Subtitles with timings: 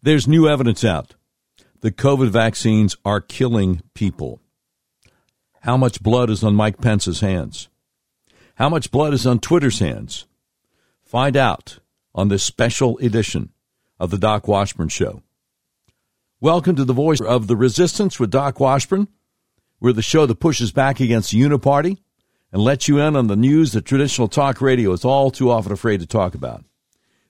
[0.00, 1.16] There's new evidence out.
[1.80, 4.40] The COVID vaccines are killing people.
[5.62, 7.68] How much blood is on Mike Pence's hands?
[8.54, 10.26] How much blood is on Twitter's hands?
[11.02, 11.80] Find out
[12.14, 13.50] on this special edition
[13.98, 15.22] of the Doc Washburn Show.
[16.40, 19.08] Welcome to the voice of the resistance with Doc Washburn.
[19.80, 21.98] We're the show that pushes back against the Uniparty
[22.52, 25.72] and lets you in on the news that traditional talk radio is all too often
[25.72, 26.64] afraid to talk about.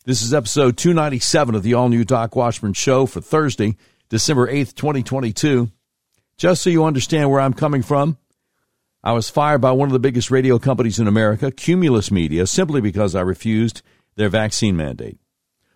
[0.08, 3.76] This is episode 297 of the all new Doc Washburn Show for Thursday,
[4.08, 5.70] December 8th, 2022.
[6.38, 8.16] Just so you understand where I'm coming from,
[9.04, 12.80] I was fired by one of the biggest radio companies in America, Cumulus Media, simply
[12.80, 13.82] because I refused
[14.14, 15.18] their vaccine mandate.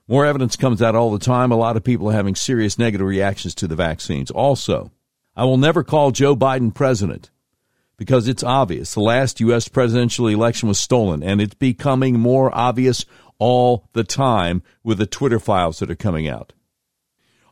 [0.08, 1.52] More evidence comes out all the time.
[1.52, 4.30] A lot of people are having serious negative reactions to the vaccines.
[4.30, 4.92] Also,
[5.36, 7.30] I will never call Joe Biden president
[7.98, 9.68] because it's obvious the last U.S.
[9.68, 13.04] presidential election was stolen, and it's becoming more obvious
[13.42, 16.52] all the time with the Twitter files that are coming out.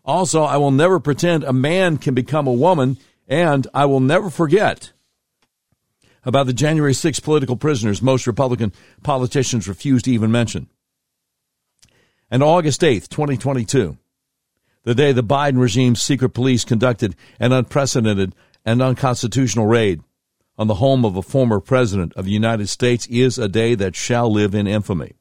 [0.05, 2.97] Also, I will never pretend a man can become a woman,
[3.27, 4.93] and I will never forget
[6.25, 10.69] about the January 6 political prisoners most Republican politicians refused to even mention.
[12.31, 13.99] And August 8th, 2022,
[14.85, 20.03] the day the Biden regime's secret police conducted an unprecedented and unconstitutional raid
[20.57, 23.97] on the home of a former president of the United States, is a day that
[23.97, 25.15] shall live in infamy.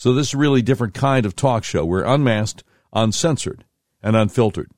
[0.00, 1.84] So this is a really different kind of talk show.
[1.84, 3.66] We're unmasked, uncensored,
[4.02, 4.70] and unfiltered.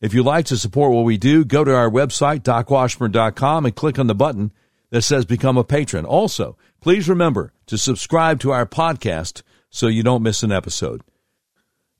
[0.00, 3.96] If you'd like to support what we do, go to our website, docwashburn.com, and click
[3.96, 4.50] on the button
[4.90, 6.04] that says Become a Patron.
[6.04, 11.02] Also, please remember to subscribe to our podcast so you don't miss an episode.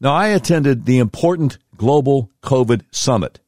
[0.00, 3.38] Now, I attended the important Global COVID Summit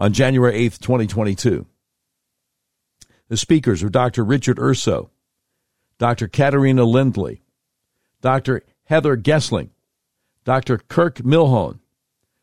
[0.00, 1.64] on January 8th, 2022.
[3.28, 4.24] The speakers were Dr.
[4.24, 5.10] Richard Urso,
[6.00, 6.26] Dr.
[6.26, 7.44] Katarina Lindley,
[8.26, 8.64] Dr.
[8.86, 9.70] Heather Gessling,
[10.44, 10.78] Dr.
[10.78, 11.78] Kirk Milhoan,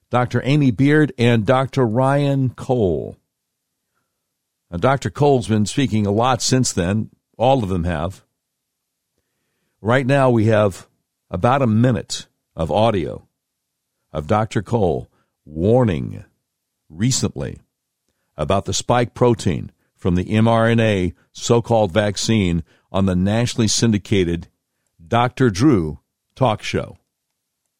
[0.09, 0.39] Dr.
[0.45, 1.85] Amy Beard, and Dr.
[1.85, 3.17] Ryan Cole.
[4.71, 5.09] Now, Dr.
[5.09, 7.09] Cole's been speaking a lot since then.
[7.37, 8.23] All of them have.
[9.81, 10.87] Right now, we have
[11.29, 13.27] about a minute of audio
[14.13, 14.61] of Dr.
[14.61, 15.09] Cole
[15.43, 16.23] warning
[16.87, 17.59] recently
[18.37, 24.47] about the spike protein from the mRNA so called vaccine on the nationally syndicated
[25.13, 25.51] Dr.
[25.51, 25.99] Drew
[26.35, 26.97] talk show.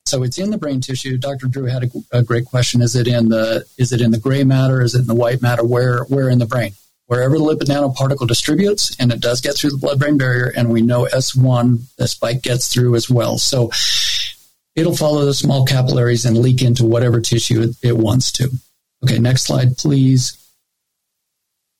[0.06, 1.18] So it's in the brain tissue.
[1.18, 1.48] Dr.
[1.48, 2.80] Drew had a, a, great question.
[2.80, 4.84] Is it in the is it in the gray matter?
[4.84, 5.64] Is it in the white matter?
[5.64, 6.74] Where where in the brain?
[7.08, 10.84] Wherever the lipid nanoparticle distributes, and it does get through the blood-brain barrier, and we
[10.84, 13.40] know S1, the spike gets through as well.
[13.40, 13.72] So
[14.76, 18.52] it'll follow the small capillaries and leak into whatever tissue it, it wants to.
[19.04, 20.38] Okay, next slide, please.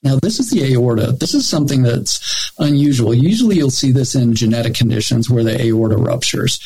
[0.04, 1.14] Now, this is the aorta.
[1.14, 3.14] This is something that's unusual.
[3.14, 6.60] Usually you'll see this in genetic conditions where the aorta ruptures.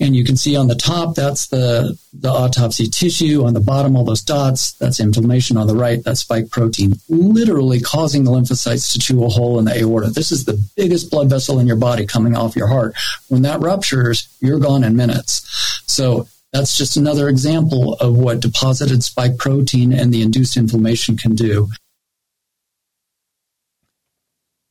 [0.00, 3.44] And you can see on the top, that's the, the autopsy tissue.
[3.44, 5.56] On the bottom, all those dots, that's inflammation.
[5.56, 9.64] On the right, that's spike protein, literally causing the lymphocytes to chew a hole in
[9.64, 10.10] the aorta.
[10.10, 12.94] This is the biggest blood vessel in your body coming off your heart.
[13.28, 15.82] When that ruptures, you're gone in minutes.
[15.86, 21.34] So that's just another example of what deposited spike protein and the induced inflammation can
[21.34, 21.68] do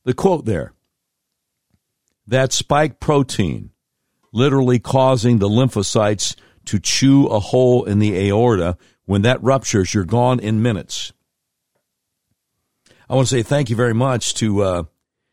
[0.04, 0.72] the quote there
[2.26, 3.70] that spike protein
[4.32, 6.34] literally causing the lymphocytes
[6.66, 8.76] to chew a hole in the aorta.
[9.06, 11.12] When that ruptures, you're gone in minutes.
[13.08, 14.82] I want to say thank you very much to uh,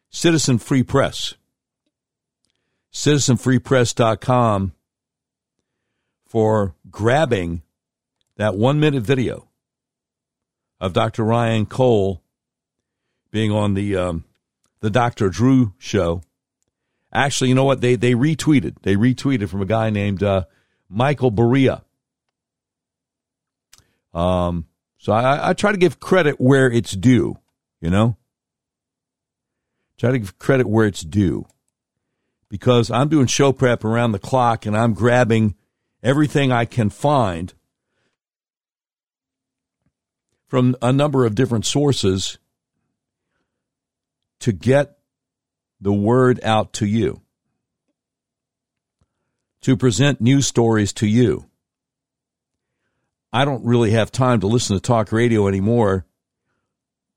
[0.09, 1.35] Citizen Free Press,
[2.93, 4.73] citizenfreepress.com,
[6.27, 7.61] for grabbing
[8.35, 9.47] that one minute video
[10.81, 11.23] of Dr.
[11.23, 12.21] Ryan Cole
[13.31, 14.25] being on the um,
[14.81, 15.29] the Dr.
[15.29, 16.21] Drew show.
[17.13, 17.81] Actually, you know what?
[17.81, 18.75] They they retweeted.
[18.81, 20.45] They retweeted from a guy named uh,
[20.89, 21.83] Michael Berea.
[24.13, 27.37] Um, so I, I try to give credit where it's due.
[27.79, 28.17] You know,
[29.97, 31.45] try to give credit where it's due,
[32.49, 35.55] because I'm doing show prep around the clock and I'm grabbing
[36.03, 37.53] everything I can find
[40.47, 42.37] from a number of different sources
[44.41, 44.97] to get
[45.79, 47.21] the word out to you,
[49.61, 51.45] to present news stories to you.
[53.33, 56.05] I don't really have time to listen to talk radio anymore,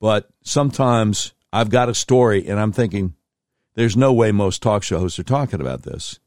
[0.00, 3.15] but sometimes I've got a story and I'm thinking,
[3.75, 6.21] there's no way most talk show hosts are talking about this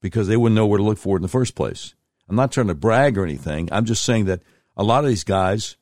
[0.00, 1.94] because they wouldn't know where to look for it in the first place.
[2.28, 3.68] I'm not trying to brag or anything.
[3.70, 4.42] I'm just saying that
[4.76, 5.76] a lot of these guys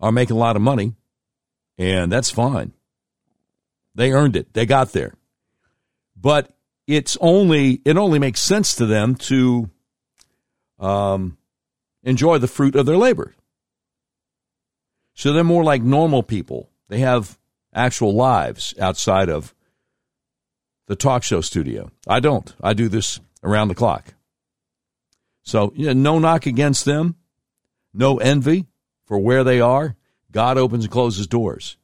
[0.00, 0.96] are making a lot of money
[1.78, 2.72] and that's fine.
[3.94, 4.52] They earned it.
[4.52, 5.14] They got there.
[6.16, 6.50] But
[6.86, 9.70] it's only it only makes sense to them to
[10.78, 11.38] um,
[12.02, 13.34] enjoy the fruit of their labor.
[15.14, 16.70] So they're more like normal people.
[16.88, 17.38] They have
[17.72, 19.54] actual lives outside of
[20.86, 21.90] the talk show studio.
[22.06, 22.54] I don't.
[22.60, 24.14] I do this around the clock.
[25.42, 27.16] So, you know, no knock against them,
[27.92, 28.66] no envy
[29.04, 29.96] for where they are.
[30.34, 31.76] God opens and closes doors.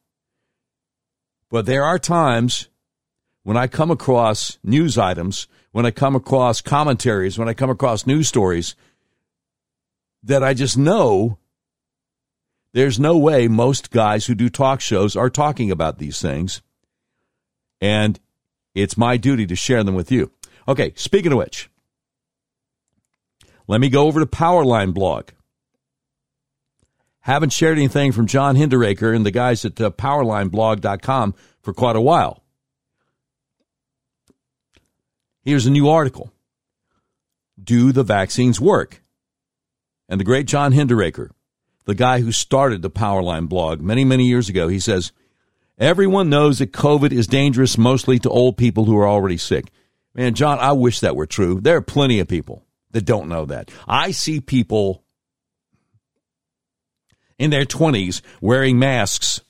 [1.51, 2.69] But there are times
[3.45, 8.09] when I come across news items, when I come across commentaries, when I come across
[8.09, 8.75] news stories,
[10.25, 11.39] that I just know
[12.73, 16.61] there's no way most guys who do talk shows are talking about these things.
[17.81, 18.19] And
[18.75, 20.33] it's my duty to share them with you.
[20.67, 21.71] Okay, speaking of which,
[23.69, 25.29] let me go over to Powerline blog.
[27.31, 32.01] Haven't shared anything from John Hinderaker and the guys at uh, powerlineblog.com for quite a
[32.01, 32.43] while.
[35.45, 36.33] Here's a new article
[37.63, 39.05] Do the vaccines work?
[40.09, 41.31] And the great John Hinderaker,
[41.85, 45.13] the guy who started the Powerline blog many, many years ago, he says,
[45.79, 49.71] Everyone knows that COVID is dangerous mostly to old people who are already sick.
[50.17, 51.61] Man, John, I wish that were true.
[51.61, 53.71] There are plenty of people that don't know that.
[53.87, 55.05] I see people
[57.41, 59.41] in their 20s wearing masks,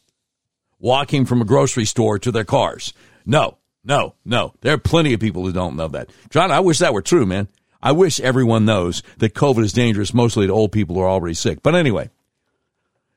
[0.78, 2.94] walking from a grocery store to their cars.
[3.26, 4.54] No, no, no.
[4.60, 6.08] There are plenty of people who don't know that.
[6.30, 7.48] John, I wish that were true, man.
[7.82, 11.34] I wish everyone knows that COVID is dangerous mostly to old people who are already
[11.34, 11.62] sick.
[11.64, 12.10] But anyway,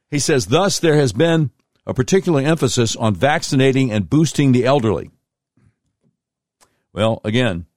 [0.09, 1.51] he says, thus there has been
[1.85, 5.11] a particular emphasis on vaccinating and boosting the elderly.
[6.93, 7.67] Well, again,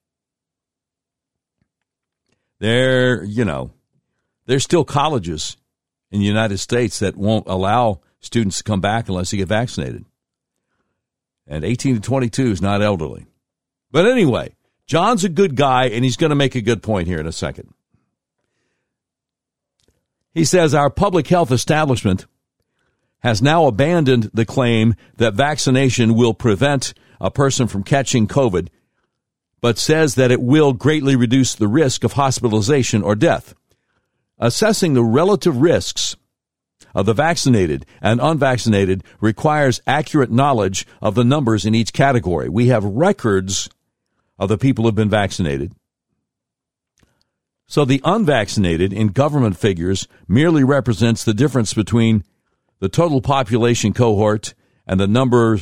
[2.58, 3.72] there, you know,
[4.46, 5.58] there's still colleges
[6.10, 10.04] in the United States that won't allow students to come back unless they get vaccinated.
[11.46, 13.26] And 18 to 22 is not elderly.
[13.90, 14.54] But anyway,
[14.86, 17.32] John's a good guy, and he's going to make a good point here in a
[17.32, 17.72] second.
[20.32, 22.26] He says our public health establishment
[23.20, 28.68] has now abandoned the claim that vaccination will prevent a person from catching COVID,
[29.60, 33.54] but says that it will greatly reduce the risk of hospitalization or death.
[34.38, 36.16] Assessing the relative risks
[36.94, 42.48] of the vaccinated and unvaccinated requires accurate knowledge of the numbers in each category.
[42.48, 43.68] We have records
[44.38, 45.72] of the people who have been vaccinated.
[47.66, 52.24] So the unvaccinated in government figures merely represents the difference between
[52.78, 54.54] the total population cohort
[54.86, 55.58] and the number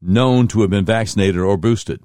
[0.00, 2.02] known to have been vaccinated or boosted.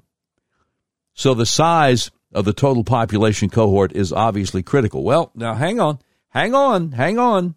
[1.14, 5.02] So the size of the total population cohort is obviously critical.
[5.02, 5.98] Well, now hang on,
[6.30, 7.54] hang on, hang on.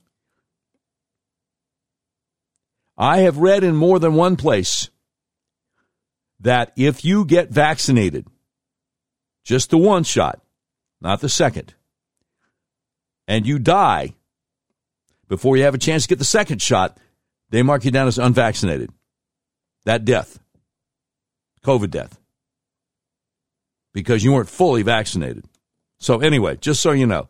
[2.97, 4.89] I have read in more than one place
[6.39, 8.27] that if you get vaccinated,
[9.43, 10.41] just the one shot,
[10.99, 11.73] not the second,
[13.27, 14.13] and you die
[15.27, 16.97] before you have a chance to get the second shot,
[17.49, 18.91] they mark you down as unvaccinated.
[19.85, 20.37] That death,
[21.63, 22.20] COVID death,
[23.93, 25.45] because you weren't fully vaccinated.
[25.99, 27.29] So, anyway, just so you know,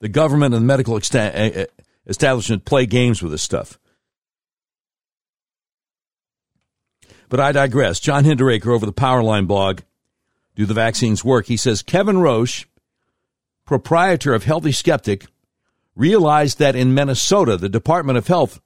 [0.00, 1.66] the government and the medical eh, eh,
[2.06, 3.78] establishment play games with this stuff.
[7.28, 7.98] But I digress.
[7.98, 9.80] John Hinderaker over the Powerline blog,
[10.54, 11.46] Do the Vaccines Work?
[11.46, 12.66] He says Kevin Roche
[13.66, 15.26] proprietor of Healthy Skeptic,
[15.94, 18.60] realized that in Minnesota, the Department of Health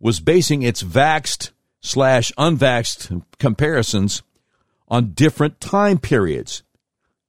[0.00, 1.50] was basing its vaxed
[1.80, 4.22] slash unvaxed comparisons
[4.88, 6.62] on different time periods.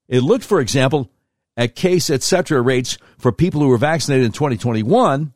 [0.08, 1.10] It looked, for example,
[1.56, 2.62] at case etc.
[2.62, 5.34] rates for people who were vaccinated in 2021.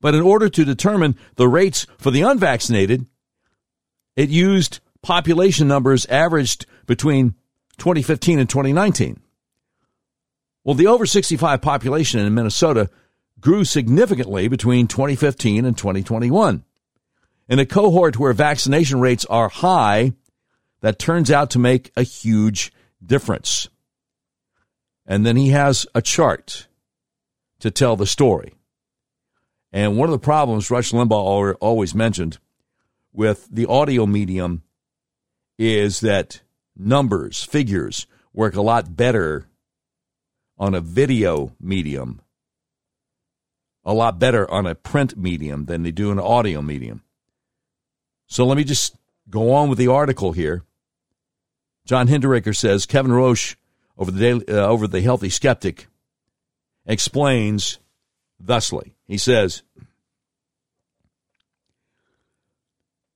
[0.00, 3.06] But in order to determine the rates for the unvaccinated,
[4.16, 7.34] it used population numbers averaged between
[7.78, 9.20] 2015 and 2019.
[10.64, 12.90] Well, the over 65 population in Minnesota
[13.40, 16.64] grew significantly between 2015 and 2021.
[17.50, 20.12] In a cohort where vaccination rates are high,
[20.80, 22.72] that turns out to make a huge
[23.04, 23.68] difference.
[25.04, 26.68] And then he has a chart
[27.58, 28.54] to tell the story.
[29.72, 32.38] And one of the problems Rush Limbaugh always mentioned
[33.12, 34.62] with the audio medium
[35.58, 36.40] is that
[36.76, 39.46] numbers, figures work a lot better
[40.56, 42.22] on a video medium
[43.84, 47.02] a lot better on a print medium than they do in an audio medium.
[48.30, 48.96] So let me just
[49.28, 50.62] go on with the article here.
[51.84, 53.56] John Hinderaker says Kevin Roche
[53.98, 55.88] over the daily, uh, over the Healthy Skeptic
[56.86, 57.80] explains
[58.38, 58.94] thusly.
[59.08, 59.62] He says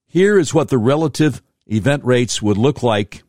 [0.07, 3.23] Here is what the relative event rates would look like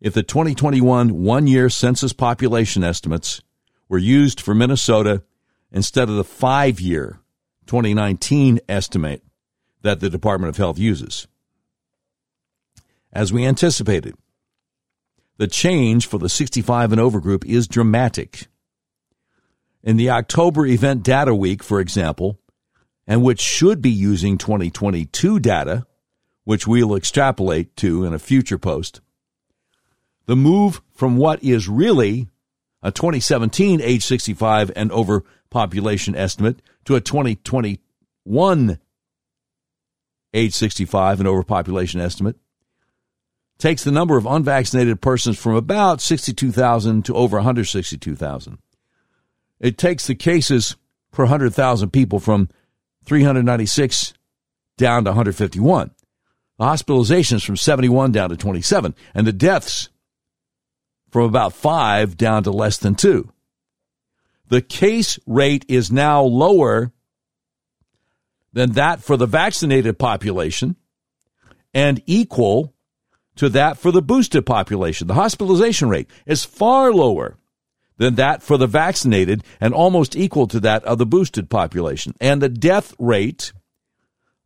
[0.00, 3.42] if the 2021 one year census population estimates
[3.88, 5.24] were used for Minnesota
[5.72, 7.18] instead of the five year
[7.66, 9.24] 2019 estimate
[9.82, 11.26] that the Department of Health uses.
[13.12, 14.14] As we anticipated,
[15.36, 18.46] the change for the 65 and over group is dramatic.
[19.82, 22.38] In the October event data week, for example,
[23.06, 25.86] and which should be using 2022 data,
[26.44, 29.00] which we'll extrapolate to in a future post,
[30.26, 32.28] the move from what is really
[32.82, 38.78] a 2017 age 65 and over population estimate to a 2021
[40.32, 42.36] age 65 and over population estimate
[43.58, 48.58] takes the number of unvaccinated persons from about 62,000 to over 162,000.
[49.60, 50.76] It takes the cases
[51.12, 52.48] per 100,000 people from
[53.04, 54.14] 396
[54.78, 55.90] down to 151.
[56.58, 59.90] The hospitalizations from 71 down to 27, and the deaths
[61.10, 63.30] from about 5 down to less than 2.
[64.48, 66.92] The case rate is now lower
[68.52, 70.76] than that for the vaccinated population
[71.72, 72.74] and equal
[73.36, 75.06] to that for the boosted population.
[75.06, 77.36] The hospitalization rate is far lower
[77.96, 82.14] than that for the vaccinated and almost equal to that of the boosted population.
[82.20, 83.52] And the death rate,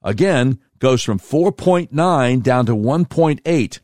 [0.02, 3.80] again, goes from 4.9 down to 1.8,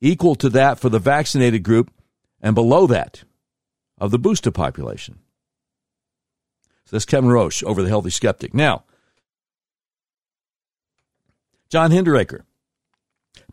[0.00, 1.90] equal to that for the vaccinated group
[2.40, 3.24] and below that
[3.98, 5.20] of the boosted population.
[6.84, 8.52] So that's Kevin Roche over the Healthy Skeptic.
[8.52, 8.84] Now,
[11.72, 12.42] John Hinderaker,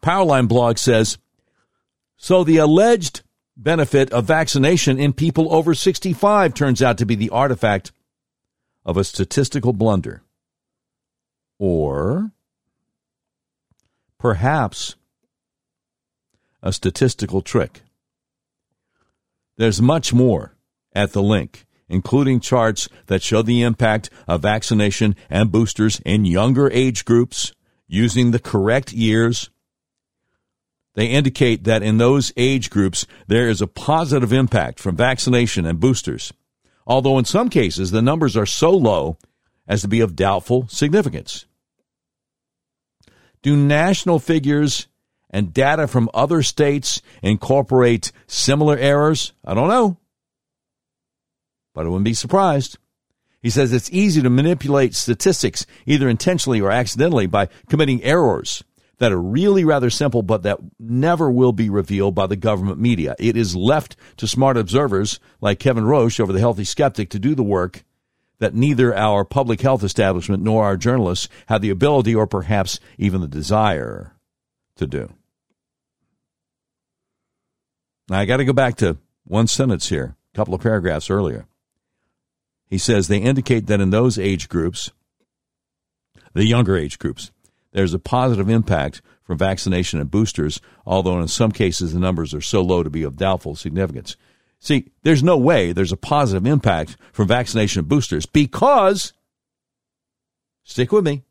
[0.02, 1.18] Powerline blog says
[2.18, 3.22] So the alleged
[3.56, 7.94] benefit of vaccination in people over 65 turns out to be the artifact
[8.84, 10.22] of a statistical blunder.
[11.60, 12.34] Or
[14.18, 14.98] perhaps
[16.62, 17.84] a statistical trick.
[19.56, 20.58] There's much more
[20.92, 26.70] at the link, including charts that show the impact of vaccination and boosters in younger
[26.74, 27.54] age groups
[27.90, 29.50] using the correct years
[31.00, 35.80] they indicate that in those age groups, there is a positive impact from vaccination and
[35.80, 36.34] boosters,
[36.86, 39.18] although in some cases the numbers are so low
[39.66, 41.46] as to be of doubtful significance.
[43.42, 44.88] Do national figures
[45.30, 49.32] and data from other states incorporate similar errors?
[49.46, 49.96] I don't know,
[51.74, 52.78] but I wouldn't be surprised.
[53.42, 58.64] He says it's easy to manipulate statistics, either intentionally or accidentally, by committing errors
[58.98, 63.16] that are really rather simple, but that never will be revealed by the government media.
[63.18, 67.34] It is left to smart observers like Kevin Roche over the Healthy Skeptic to do
[67.34, 67.84] the work
[68.40, 73.22] that neither our public health establishment nor our journalists have the ability or perhaps even
[73.22, 74.14] the desire
[74.76, 75.14] to do.
[78.10, 81.46] Now, I got to go back to one sentence here, a couple of paragraphs earlier.
[82.70, 84.92] He says they indicate that in those age groups,
[86.34, 87.32] the younger age groups,
[87.72, 92.42] there's a positive impact from vaccination and boosters, although in some cases the numbers are
[92.42, 94.16] so low to be of doubtful significance.
[94.60, 99.14] See, there's no way there's a positive impact from vaccination and boosters because,
[100.64, 101.24] stick with me,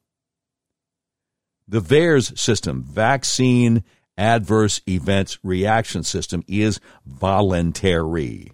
[1.66, 3.85] the VAERS system, Vaccine
[4.16, 8.52] Adverse Events Reaction System, is voluntary.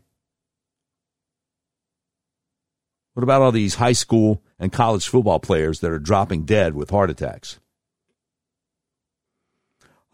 [3.14, 6.90] What about all these high school and college football players that are dropping dead with
[6.90, 7.58] heart attacks?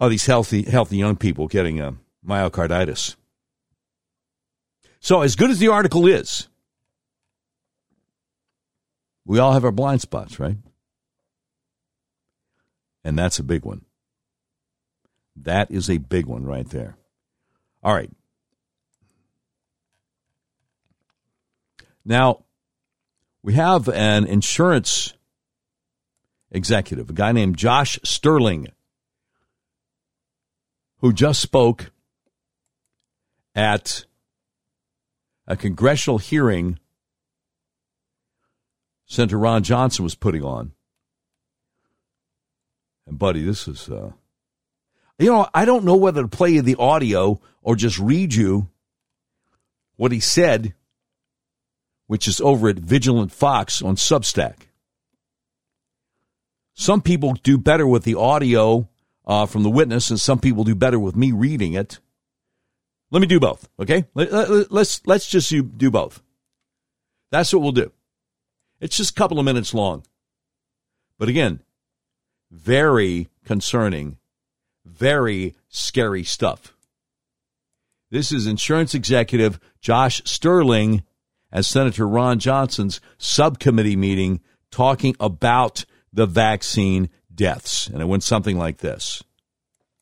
[0.01, 1.93] all these healthy, healthy young people getting uh,
[2.27, 3.17] myocarditis.
[4.99, 6.49] So, as good as the article is,
[9.27, 10.57] we all have our blind spots, right?
[13.05, 13.85] And that's a big one.
[15.37, 16.97] That is a big one right there.
[17.83, 18.11] All right.
[22.05, 22.45] Now,
[23.43, 25.15] we have an insurance
[26.51, 28.69] executive, a guy named Josh Sterling
[30.99, 31.91] who just spoke
[33.55, 34.05] at
[35.47, 36.79] a congressional hearing
[39.07, 40.73] Senator Ron Johnson was putting on.
[43.07, 44.13] And, buddy, this is, uh,
[45.19, 48.69] you know, I don't know whether to play you the audio or just read you
[49.97, 50.75] what he said,
[52.11, 54.67] which is over at Vigilant Fox on Substack.
[56.75, 58.89] Some people do better with the audio
[59.25, 62.01] uh, from the witness, and some people do better with me reading it.
[63.13, 64.07] Let me do both, okay?
[64.15, 66.21] Let, let, let's let's just do both.
[67.31, 67.93] That's what we'll do.
[68.81, 70.03] It's just a couple of minutes long,
[71.17, 71.61] but again,
[72.51, 74.19] very concerning,
[74.85, 76.75] very scary stuff.
[78.11, 81.05] This is insurance executive Josh Sterling
[81.53, 84.41] at Senator Ron Johnson's subcommittee meeting
[84.71, 87.87] talking about the vaccine deaths.
[87.89, 89.23] And it went something like this.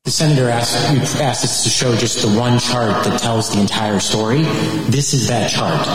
[0.05, 0.75] The senator asked,
[1.19, 4.43] asked us to show just the one chart that tells the entire story.
[4.89, 5.87] This is that chart.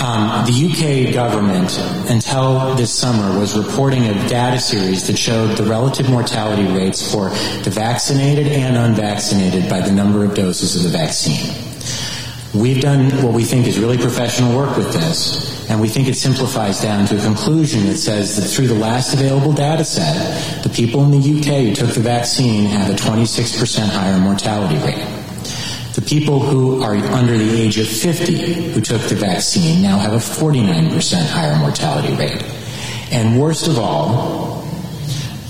[0.00, 1.78] Um, the UK government,
[2.10, 7.30] until this summer, was reporting a data series that showed the relative mortality rates for
[7.62, 11.73] the vaccinated and unvaccinated by the number of doses of the vaccine.
[12.54, 16.14] We've done what we think is really professional work with this, and we think it
[16.14, 20.68] simplifies down to a conclusion that says that through the last available data set, the
[20.68, 25.04] people in the UK who took the vaccine have a 26% higher mortality rate.
[25.94, 30.12] The people who are under the age of 50 who took the vaccine now have
[30.12, 32.40] a 49% higher mortality rate.
[33.10, 34.63] And worst of all,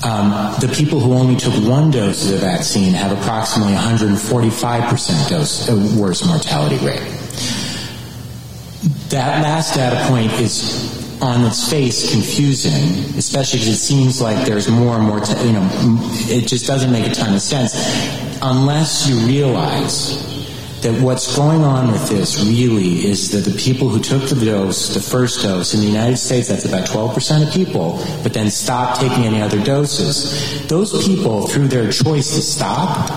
[0.04, 5.68] um, the people who only took one dose of the vaccine have approximately 145% dose
[5.68, 7.00] uh, worse mortality rate.
[9.08, 10.92] That last data point is
[11.22, 15.52] on its face confusing, especially because it seems like there's more and more, t- you
[15.52, 15.66] know,
[16.28, 17.72] it just doesn't make a ton of sense
[18.42, 20.33] unless you realize
[20.84, 24.92] that what's going on with this really is that the people who took the dose,
[24.92, 29.00] the first dose, in the United States, that's about 12% of people, but then stopped
[29.00, 33.08] taking any other doses, those people, through their choice to stop,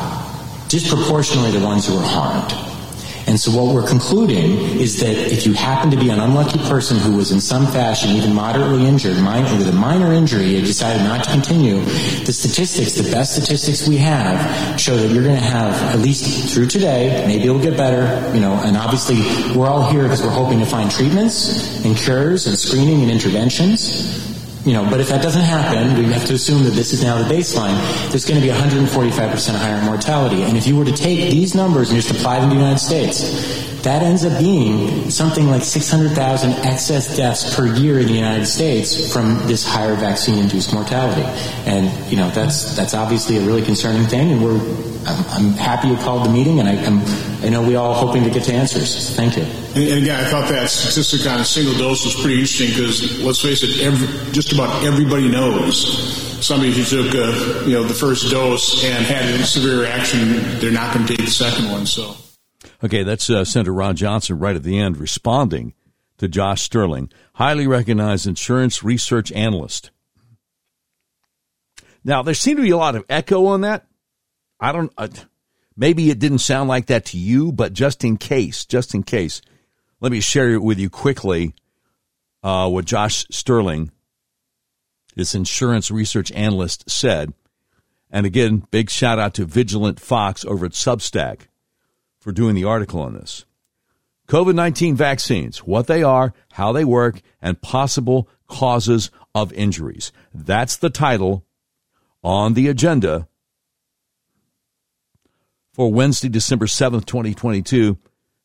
[0.70, 2.67] disproportionately the ones who were harmed.
[3.28, 6.98] And so what we're concluding is that if you happen to be an unlucky person
[6.98, 11.04] who was in some fashion even moderately injured, minor, with a minor injury, and decided
[11.04, 11.84] not to continue,
[12.24, 16.54] the statistics, the best statistics we have, show that you're going to have, at least
[16.54, 19.18] through today, maybe it'll get better, you know, and obviously
[19.58, 24.37] we're all here because we're hoping to find treatments and cures and screening and interventions
[24.68, 27.18] you know, but if that doesn't happen, we have to assume that this is now
[27.18, 27.74] the baseline.
[28.10, 30.44] There's going to be 145% higher mortality.
[30.44, 32.80] And if you were to take these numbers and just apply them to the United
[32.80, 38.46] States, that ends up being something like 600,000 excess deaths per year in the United
[38.46, 41.24] States from this higher vaccine-induced mortality.
[41.66, 44.60] And, you know, that's, that's obviously a really concerning thing, and we're,
[45.06, 47.02] I'm, I'm happy you called the meeting, and I, I'm,
[47.46, 49.16] I know we all hoping to get to answers.
[49.16, 49.44] Thank you.
[49.44, 53.22] And, and again, I thought that statistic on a single dose was pretty interesting because,
[53.24, 57.94] let's face it, every, just about everybody knows somebody who took uh, you know the
[57.94, 61.86] first dose and had a severe reaction, they're not going to take the second one.
[61.86, 62.16] So.
[62.84, 65.74] Okay, that's uh, Senator Ron Johnson right at the end responding
[66.18, 69.92] to Josh Sterling, highly recognized insurance research analyst.
[72.04, 73.88] Now, there seemed to be a lot of echo on that.
[74.60, 75.08] I don't, uh,
[75.76, 79.42] maybe it didn't sound like that to you, but just in case, just in case,
[80.00, 81.54] let me share it with you quickly
[82.44, 83.92] uh, what Josh Sterling,
[85.16, 87.34] this insurance research analyst, said.
[88.12, 91.48] And again, big shout out to Vigilant Fox over at Substack
[92.28, 93.46] for doing the article on this.
[94.28, 100.12] COVID 19 vaccines, what they are, how they work, and possible causes of injuries.
[100.34, 101.46] That's the title
[102.22, 103.30] on the agenda
[105.72, 107.98] for Wednesday, December 7th, 2022,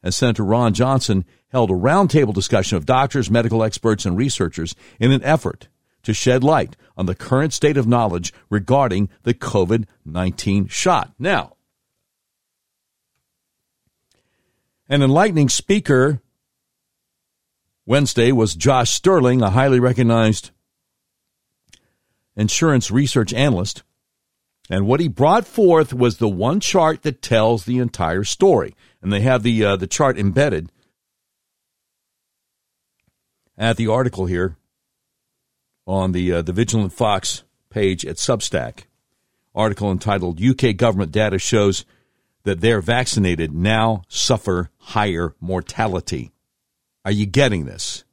[0.04, 5.10] as Senator Ron Johnson held a roundtable discussion of doctors, medical experts, and researchers in
[5.10, 5.66] an effort
[6.04, 11.12] to shed light on the current state of knowledge regarding the COVID 19 shot.
[11.18, 11.56] Now,
[14.92, 16.20] An enlightening speaker
[17.86, 20.50] Wednesday was Josh Sterling, a highly recognized
[22.36, 23.84] insurance research analyst.
[24.68, 28.76] And what he brought forth was the one chart that tells the entire story.
[29.00, 30.70] And they have the, uh, the chart embedded
[33.56, 34.58] at the article here
[35.86, 38.80] on the, uh, the Vigilant Fox page at Substack.
[39.54, 41.86] Article entitled UK Government Data Shows
[42.44, 46.32] that they're vaccinated now suffer higher mortality.
[47.04, 48.04] Are you getting this?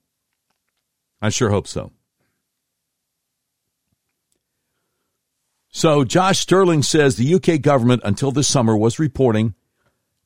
[1.22, 1.92] I sure hope so.
[5.72, 9.54] So, Josh Sterling says the UK government until this summer was reporting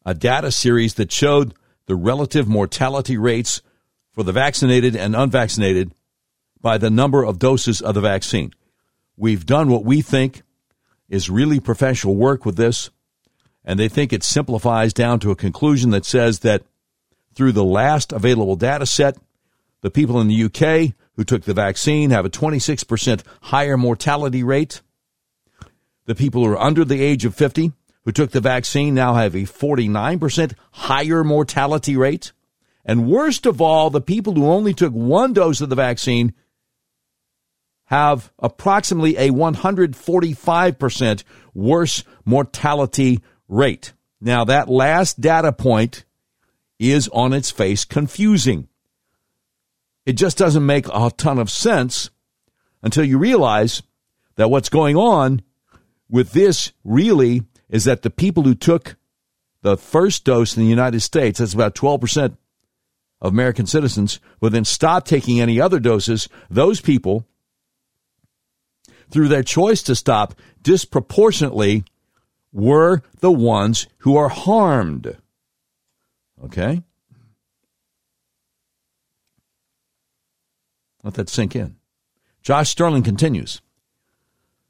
[0.06, 1.54] a data series that showed
[1.86, 3.62] the relative mortality rates
[4.12, 5.94] for the vaccinated and unvaccinated
[6.62, 8.54] by the number of doses of the vaccine.
[9.18, 10.44] We've done what we think
[11.10, 12.90] is really professional work with this
[13.66, 16.64] and they think it simplifies down to a conclusion that says that
[17.36, 19.18] through the last available data set,
[19.82, 24.82] the people in the UK who took the vaccine have a 26% higher mortality rate.
[26.06, 27.72] The people who are under the age of 50
[28.06, 32.34] who took the vaccine now have a 49% higher mortality rate.
[32.86, 36.34] And worst of all, the people who only took one dose of the vaccine
[37.86, 41.24] have approximately a 145%
[41.54, 43.94] worse mortality rate.
[44.22, 46.06] Now, that last data point
[46.80, 48.68] is on its face confusing.
[50.06, 52.10] It just doesn't make a ton of sense
[52.82, 53.84] until you realize
[54.36, 55.42] that what's going on
[56.10, 58.98] with this really is that the people who took
[59.62, 62.38] the first dose in the United States, that's about 12%
[63.22, 66.28] of American citizens, will then stop taking any other doses.
[66.50, 67.26] Those people,
[69.10, 71.86] through their choice to stop, disproportionately
[72.54, 75.18] were the ones who are harmed.
[76.46, 76.84] Okay?
[81.04, 81.76] Let that sink in.
[82.42, 83.62] Josh Sterling continues.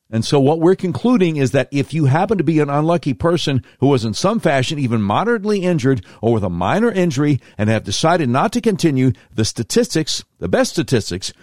[0.09, 3.63] And so what we're concluding is that if you happen to be an unlucky person
[3.79, 7.83] who was in some fashion even moderately injured or with a minor injury and have
[7.83, 11.33] decided not to continue, the statistics, the best statistics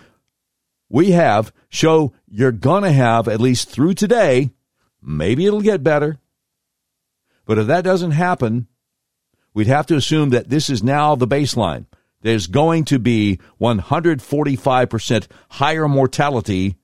[0.89, 4.51] we have show you're going to have at least through today,
[5.03, 6.19] maybe it'll get better.
[7.45, 8.69] But if that doesn't happen,
[9.55, 11.87] we'd have to assume that this is now the baseline.
[12.23, 16.77] There's going to be 145% higher mortality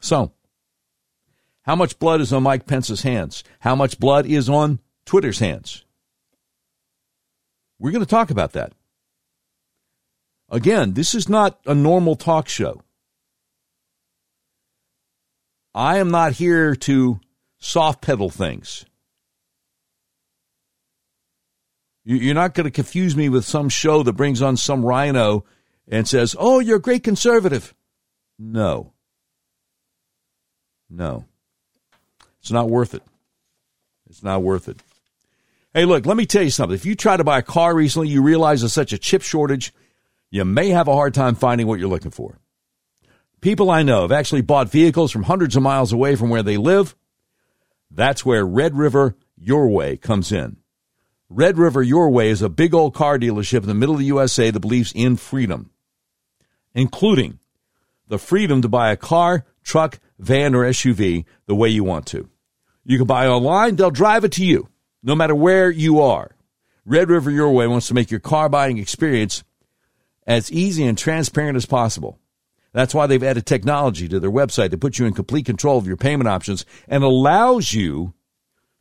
[0.00, 0.32] So,
[1.64, 3.44] how much blood is on Mike Pence's hands?
[3.60, 5.84] How much blood is on Twitter's hands?
[7.78, 8.72] We're going to talk about that.
[10.48, 12.80] Again, this is not a normal talk show.
[15.74, 17.20] I am not here to
[17.58, 18.86] soft pedal things.
[22.04, 25.44] You're not going to confuse me with some show that brings on some RINO
[25.88, 27.74] and says, Oh, you're a great conservative.
[28.38, 28.92] No.
[30.90, 31.26] No.
[32.40, 33.02] It's not worth it.
[34.10, 34.80] It's not worth it.
[35.72, 36.74] Hey, look, let me tell you something.
[36.74, 39.72] If you try to buy a car recently, you realize there's such a chip shortage,
[40.30, 42.38] you may have a hard time finding what you're looking for.
[43.40, 46.56] People I know have actually bought vehicles from hundreds of miles away from where they
[46.56, 46.94] live.
[47.90, 50.58] That's where Red River Your Way comes in.
[51.34, 54.06] Red River Your Way is a big old car dealership in the middle of the
[54.06, 55.70] USA that believes in freedom,
[56.74, 57.38] including
[58.06, 62.28] the freedom to buy a car, truck, van, or SUV the way you want to.
[62.84, 64.68] You can buy online, they'll drive it to you,
[65.02, 66.36] no matter where you are.
[66.84, 69.42] Red River Your Way wants to make your car buying experience
[70.26, 72.18] as easy and transparent as possible.
[72.74, 75.86] That's why they've added technology to their website to put you in complete control of
[75.86, 78.12] your payment options and allows you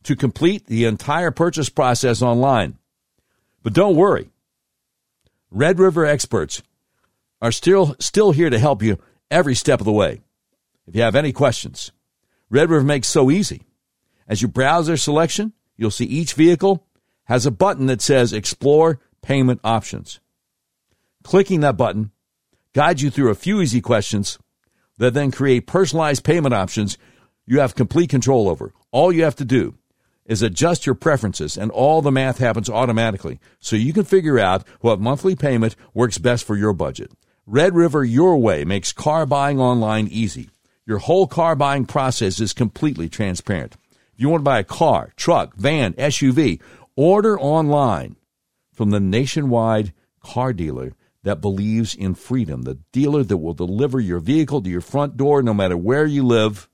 [0.03, 2.77] to complete the entire purchase process online.
[3.63, 4.29] But don't worry.
[5.51, 6.63] Red River experts
[7.41, 8.97] are still still here to help you
[9.29, 10.21] every step of the way.
[10.87, 11.91] If you have any questions,
[12.49, 13.63] Red River makes so easy.
[14.27, 16.85] As you browse their selection, you'll see each vehicle
[17.25, 20.19] has a button that says Explore Payment Options.
[21.23, 22.11] Clicking that button
[22.73, 24.39] guides you through a few easy questions
[24.97, 26.97] that then create personalized payment options
[27.45, 28.73] you have complete control over.
[28.91, 29.75] All you have to do
[30.25, 34.65] is adjust your preferences and all the math happens automatically so you can figure out
[34.79, 37.12] what monthly payment works best for your budget.
[37.45, 40.49] Red River Your Way makes car buying online easy.
[40.86, 43.75] Your whole car buying process is completely transparent.
[44.13, 46.62] If you want to buy a car, truck, van, SUV,
[46.95, 48.15] order online
[48.73, 54.19] from the nationwide car dealer that believes in freedom, the dealer that will deliver your
[54.19, 56.69] vehicle to your front door no matter where you live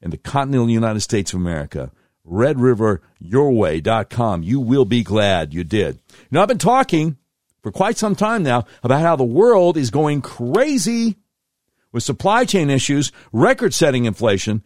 [0.00, 1.92] in the continental United States of America.
[2.26, 4.42] RedRiverYourWay.com.
[4.42, 6.00] You will be glad you did.
[6.30, 7.16] Now, I've been talking
[7.62, 11.16] for quite some time now about how the world is going crazy
[11.92, 14.62] with supply chain issues, record setting inflation,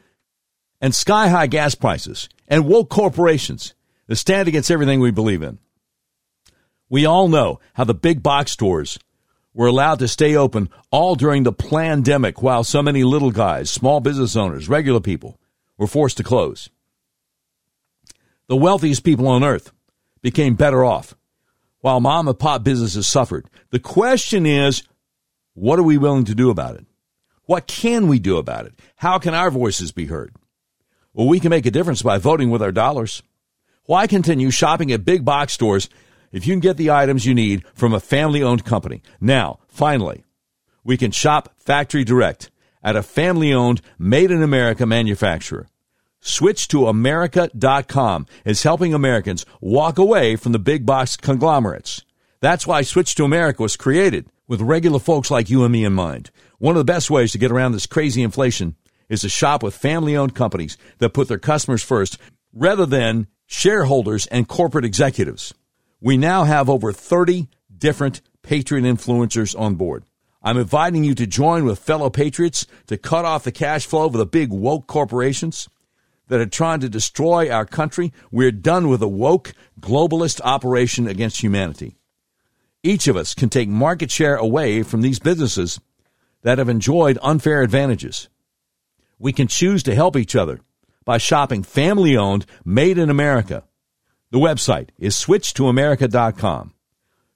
[0.80, 3.74] and sky high gas prices, and woke corporations
[4.06, 5.58] that stand against everything we believe in.
[6.88, 8.98] We all know how the big box stores
[9.52, 14.00] were allowed to stay open all during the pandemic while so many little guys, small
[14.00, 15.40] business owners, regular people
[15.78, 16.70] were forced to close.
[18.48, 19.72] The wealthiest people on earth
[20.22, 21.14] became better off
[21.80, 23.46] while mom and pop businesses suffered.
[23.70, 24.82] The question is,
[25.54, 26.86] what are we willing to do about it?
[27.44, 28.74] What can we do about it?
[28.96, 30.34] How can our voices be heard?
[31.12, 33.22] Well, we can make a difference by voting with our dollars.
[33.84, 35.88] Why continue shopping at big box stores
[36.32, 39.02] if you can get the items you need from a family owned company?
[39.20, 40.24] Now, finally,
[40.84, 42.50] we can shop factory direct
[42.82, 45.66] at a family owned, made in America manufacturer.
[46.26, 52.02] Switch to America.com is helping Americans walk away from the big box conglomerates.
[52.40, 55.92] That's why Switch to America was created with regular folks like you and me in
[55.92, 56.32] mind.
[56.58, 58.74] One of the best ways to get around this crazy inflation
[59.08, 62.18] is to shop with family owned companies that put their customers first
[62.52, 65.54] rather than shareholders and corporate executives.
[66.00, 67.46] We now have over 30
[67.78, 70.04] different Patriot influencers on board.
[70.42, 74.12] I'm inviting you to join with fellow patriots to cut off the cash flow of
[74.12, 75.68] the big woke corporations
[76.28, 78.12] that are trying to destroy our country.
[78.30, 81.96] We're done with a woke globalist operation against humanity.
[82.82, 85.80] Each of us can take market share away from these businesses
[86.42, 88.28] that have enjoyed unfair advantages.
[89.18, 90.60] We can choose to help each other
[91.04, 93.64] by shopping family owned, made in America.
[94.30, 96.74] The website is switchtoamerica.com.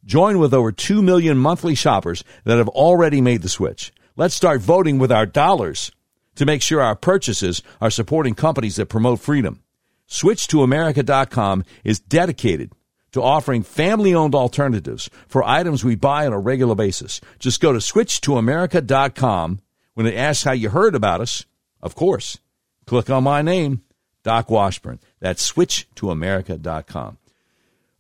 [0.05, 3.93] Join with over 2 million monthly shoppers that have already made the switch.
[4.17, 5.93] Let's start voting with our dollars
[6.41, 9.63] to make sure our purchases are supporting companies that promote freedom.
[10.09, 12.73] SwitchToAmerica.com is dedicated
[13.13, 17.21] to offering family owned alternatives for items we buy on a regular basis.
[17.39, 19.61] Just go to SwitchToAmerica.com
[19.93, 21.45] when it asks how you heard about us.
[21.83, 22.39] Of course,
[22.87, 23.83] click on my name,
[24.23, 24.99] Doc Washburn.
[25.21, 27.19] That's SwitchToAmerica.com.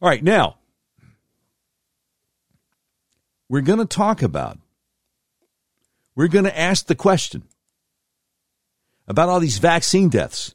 [0.00, 0.57] All right, now,
[3.50, 4.57] we're going to talk about,
[6.14, 7.42] we're going to ask the question
[9.11, 10.55] about all these vaccine deaths.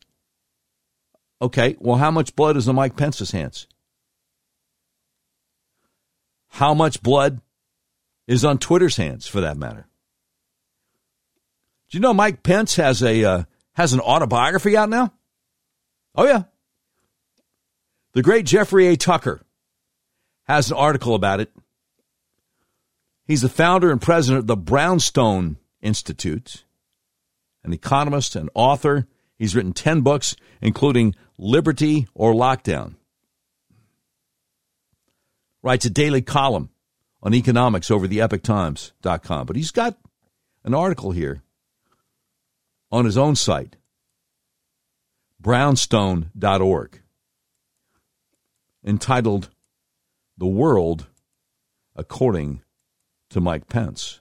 [1.41, 3.67] Okay, well, how much blood is in Mike Pence's hands?
[6.47, 7.41] How much blood
[8.27, 9.87] is on Twitter's hands, for that matter?
[11.89, 15.11] Do you know Mike Pence has a uh, has an autobiography out now?
[16.15, 16.43] Oh yeah,
[18.13, 18.95] the great Jeffrey A.
[18.95, 19.41] Tucker
[20.43, 21.51] has an article about it.
[23.25, 26.64] He's the founder and president of the Brownstone Institute
[27.65, 29.07] an economist, an author.
[29.37, 32.95] He's written 10 books, including Liberty or Lockdown.
[35.61, 36.69] Writes a daily column
[37.23, 39.47] on economics over the epochtimes.com.
[39.47, 39.97] But he's got
[40.63, 41.41] an article here
[42.91, 43.75] on his own site,
[45.39, 47.01] brownstone.org,
[48.85, 49.49] entitled
[50.37, 51.07] The World
[51.95, 52.61] According
[53.29, 54.19] to Mike Pence.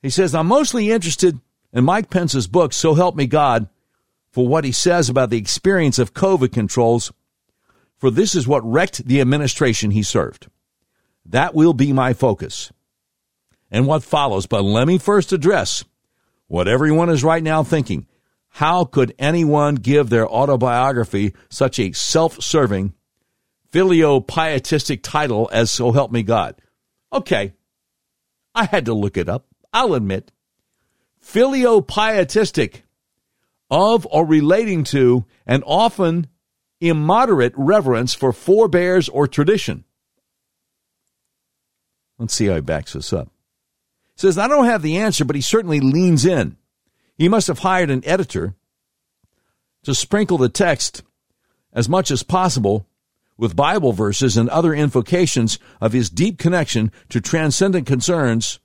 [0.00, 1.40] He says, I'm mostly interested
[1.74, 3.68] and Mike Pence's book, So Help Me God,
[4.30, 7.12] for what he says about the experience of COVID controls,
[7.98, 10.48] for this is what wrecked the administration he served.
[11.26, 12.72] That will be my focus.
[13.70, 15.84] And what follows, but let me first address
[16.46, 18.06] what everyone is right now thinking.
[18.50, 22.94] How could anyone give their autobiography such a self serving,
[23.72, 26.54] filio pietistic title as So Help Me God?
[27.12, 27.52] Okay,
[28.54, 29.46] I had to look it up.
[29.72, 30.30] I'll admit
[31.24, 32.82] filiopietistic
[33.70, 36.26] of or relating to an often
[36.80, 39.84] immoderate reverence for forebears or tradition.
[42.18, 43.28] Let's see how he backs this up.
[44.14, 46.56] He says, I don't have the answer, but he certainly leans in.
[47.16, 48.54] He must have hired an editor
[49.84, 51.02] to sprinkle the text
[51.72, 52.86] as much as possible
[53.36, 58.60] with Bible verses and other invocations of his deep connection to transcendent concerns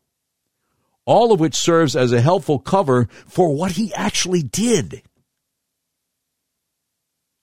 [1.10, 5.02] all of which serves as a helpful cover for what he actually did.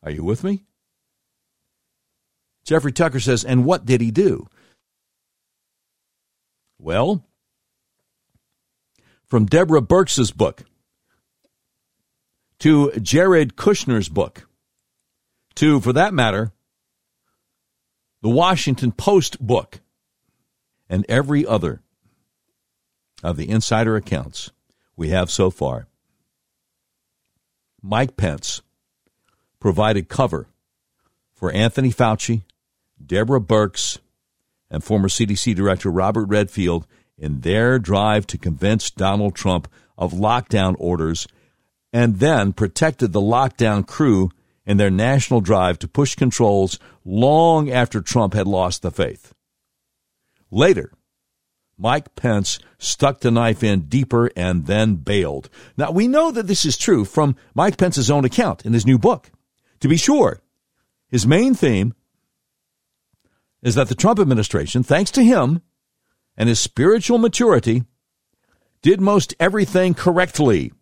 [0.04, 0.62] Are you with me?
[2.64, 4.46] Jeffrey Tucker says, and what did he do?
[6.78, 7.24] Well,
[9.24, 10.62] from Deborah Birx's book
[12.60, 14.48] to Jared Kushner's book
[15.56, 16.52] to, for that matter,
[18.22, 19.80] the Washington Post book
[20.88, 21.82] and every other
[23.22, 24.50] of the insider accounts
[24.96, 25.86] we have so far,
[27.82, 28.62] Mike Pence
[29.60, 30.48] provided cover
[31.34, 32.42] for Anthony Fauci,
[33.04, 33.98] Deborah Birx,
[34.70, 36.86] and former CDC Director Robert Redfield
[37.18, 41.26] in their drive to convince Donald Trump of lockdown orders
[41.92, 44.30] and then protected the lockdown crew
[44.66, 49.32] in their national drive to push controls long after Trump had lost the faith.
[50.50, 50.92] Later,
[51.78, 55.50] Mike Pence stuck the knife in deeper and then bailed.
[55.76, 58.98] Now, we know that this is true from Mike Pence's own account in his new
[58.98, 59.30] book.
[59.80, 60.40] To be sure,
[61.08, 61.94] his main theme
[63.62, 65.60] is that the Trump administration, thanks to him
[66.36, 67.84] and his spiritual maturity,
[68.80, 70.72] did most everything correctly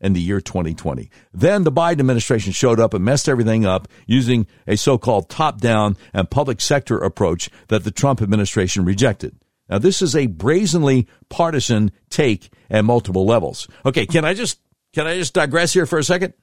[0.00, 1.10] in the year 2020.
[1.32, 6.30] Then the Biden administration showed up and messed everything up using a so-called top-down and
[6.30, 9.36] public sector approach that the Trump administration rejected.
[9.70, 13.68] Now this is a brazenly partisan take at multiple levels.
[13.86, 14.60] Okay, can I just
[14.92, 16.34] can I just digress here for a second?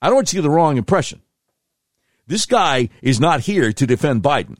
[0.00, 1.22] I don't want you to get the wrong impression.
[2.26, 4.58] This guy is not here to defend Biden.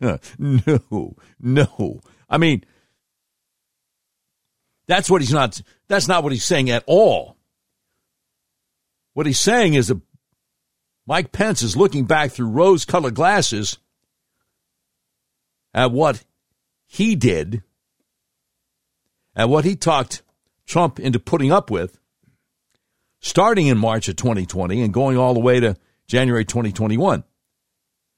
[0.38, 2.00] no, no.
[2.28, 2.64] I mean,
[4.86, 7.36] that's what he's not, that's not what he's saying at all.
[9.14, 10.00] What he's saying is that
[11.06, 13.78] Mike Pence is looking back through rose colored glasses
[15.72, 16.22] at what
[16.88, 17.62] he did,
[19.36, 20.22] and what he talked
[20.66, 22.00] Trump into putting up with,
[23.20, 27.22] starting in March of 2020 and going all the way to January 2021.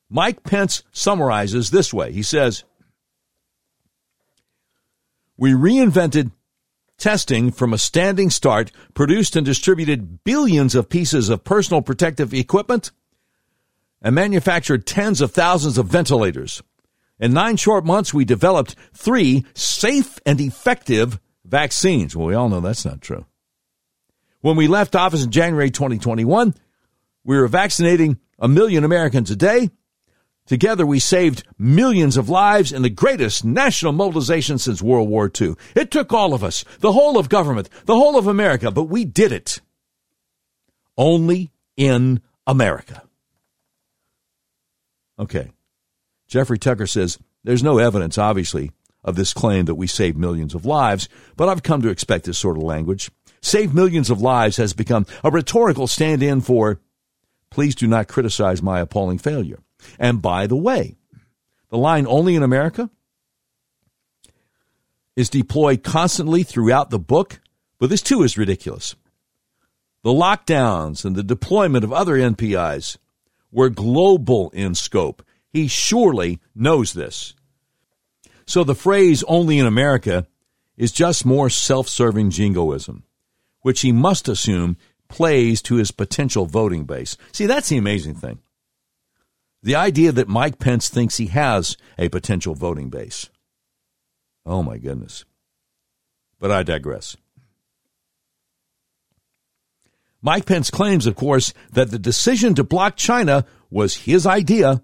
[0.08, 2.12] Mike Pence summarizes this way.
[2.12, 2.64] He says,
[5.36, 6.30] We reinvented
[6.96, 12.92] testing from a standing start, produced and distributed billions of pieces of personal protective equipment,
[14.00, 16.62] and manufactured tens of thousands of ventilators.
[17.20, 22.16] In nine short months, we developed three safe and effective vaccines.
[22.16, 23.26] Well, we all know that's not true.
[24.40, 26.54] When we left office in January 2021,
[27.24, 29.68] we were vaccinating a million Americans a day.
[30.46, 35.54] Together, we saved millions of lives in the greatest national mobilization since World War II.
[35.76, 39.04] It took all of us, the whole of government, the whole of America, but we
[39.04, 39.60] did it.
[40.96, 43.02] Only in America.
[45.18, 45.50] Okay.
[46.30, 48.70] Jeffrey Tucker says there's no evidence, obviously,
[49.04, 52.38] of this claim that we saved millions of lives, but I've come to expect this
[52.38, 53.10] sort of language.
[53.42, 56.80] Save millions of lives has become a rhetorical stand in for
[57.50, 59.58] Please do not criticize my appalling failure.
[59.98, 60.96] And by the way,
[61.68, 62.88] the line only in America
[65.16, 67.40] is deployed constantly throughout the book,
[67.78, 68.94] but this too is ridiculous.
[70.02, 72.98] The lockdowns and the deployment of other NPIs
[73.50, 75.24] were global in scope.
[75.52, 77.34] He surely knows this.
[78.46, 80.26] So the phrase only in America
[80.76, 83.04] is just more self serving jingoism,
[83.60, 84.76] which he must assume
[85.08, 87.16] plays to his potential voting base.
[87.32, 88.38] See, that's the amazing thing.
[89.62, 93.28] The idea that Mike Pence thinks he has a potential voting base.
[94.46, 95.24] Oh my goodness.
[96.38, 97.16] But I digress.
[100.22, 104.82] Mike Pence claims, of course, that the decision to block China was his idea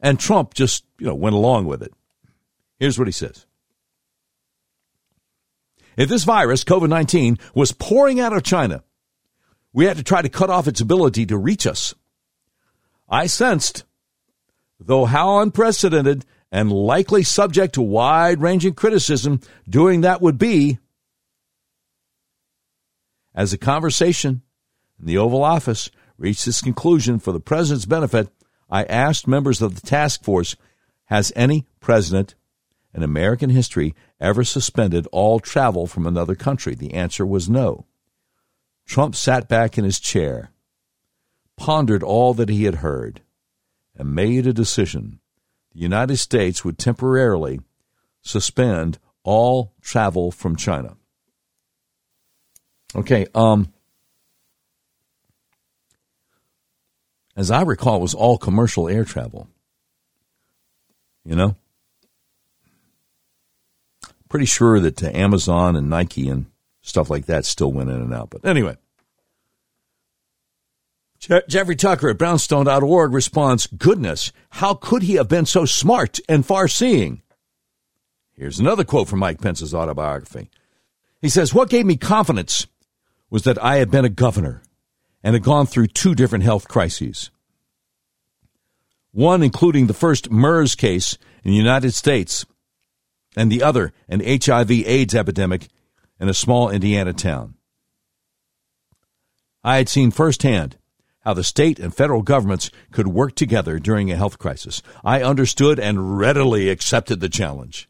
[0.00, 1.92] and Trump just, you know, went along with it.
[2.78, 3.46] Here's what he says.
[5.96, 8.84] If this virus, COVID 19, was pouring out of China,
[9.72, 11.94] we had to try to cut off its ability to reach us.
[13.08, 13.84] I sensed,
[14.78, 20.78] though how unprecedented and likely subject to wide ranging criticism doing that would be,
[23.34, 24.42] as the conversation
[25.00, 28.28] in the Oval Office reached its conclusion for the president's benefit,
[28.70, 30.56] I asked members of the task force
[31.06, 32.34] Has any president
[32.94, 36.74] in American history ever suspended all travel from another country?
[36.74, 37.86] The answer was no.
[38.86, 40.50] Trump sat back in his chair,
[41.56, 43.22] pondered all that he had heard,
[43.94, 45.20] and made a decision.
[45.72, 47.60] The United States would temporarily
[48.22, 50.96] suspend all travel from China.
[52.94, 53.72] Okay, um,
[57.38, 59.48] as I recall, it was all commercial air travel.
[61.24, 61.54] You know?
[64.28, 66.46] Pretty sure that to Amazon and Nike and
[66.82, 68.30] stuff like that still went in and out.
[68.30, 68.76] But anyway,
[71.20, 76.44] Je- Jeffrey Tucker at brownstone.org responds, Goodness, how could he have been so smart and
[76.44, 77.22] far seeing?
[78.32, 80.50] Here's another quote from Mike Pence's autobiography.
[81.22, 82.66] He says, What gave me confidence
[83.30, 84.60] was that I had been a governor
[85.22, 87.30] and had gone through two different health crises.
[89.12, 92.44] One including the first MERS case in the United States,
[93.36, 95.68] and the other an HIV AIDS epidemic
[96.20, 97.54] in a small Indiana town.
[99.64, 100.76] I had seen firsthand
[101.20, 104.82] how the state and federal governments could work together during a health crisis.
[105.04, 107.88] I understood and readily accepted the challenge.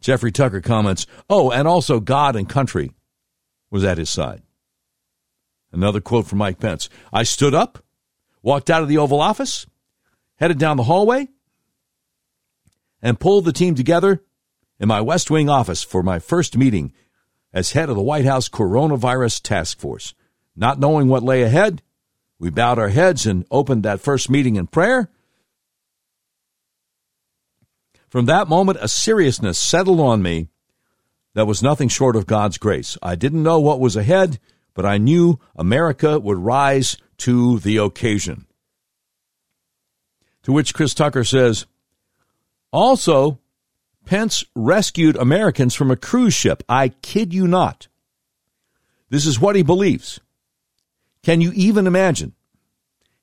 [0.00, 2.92] Jeffrey Tucker comments, Oh, and also God and country
[3.70, 4.42] was at his side.
[5.72, 7.82] Another quote from Mike Pence I stood up,
[8.42, 9.66] walked out of the Oval Office,
[10.36, 11.28] headed down the hallway,
[13.00, 14.22] and pulled the team together
[14.78, 16.92] in my West Wing office for my first meeting
[17.52, 20.14] as head of the White House Coronavirus Task Force.
[20.54, 21.82] Not knowing what lay ahead,
[22.38, 25.10] we bowed our heads and opened that first meeting in prayer.
[28.08, 30.48] From that moment, a seriousness settled on me
[31.34, 32.98] that was nothing short of God's grace.
[33.02, 34.38] I didn't know what was ahead,
[34.74, 38.46] but I knew America would rise to the occasion.
[40.44, 41.66] To which Chris Tucker says,
[42.72, 43.38] also,
[44.04, 46.62] Pence rescued Americans from a cruise ship.
[46.68, 47.88] I kid you not.
[49.10, 50.20] This is what he believes.
[51.22, 52.32] Can you even imagine?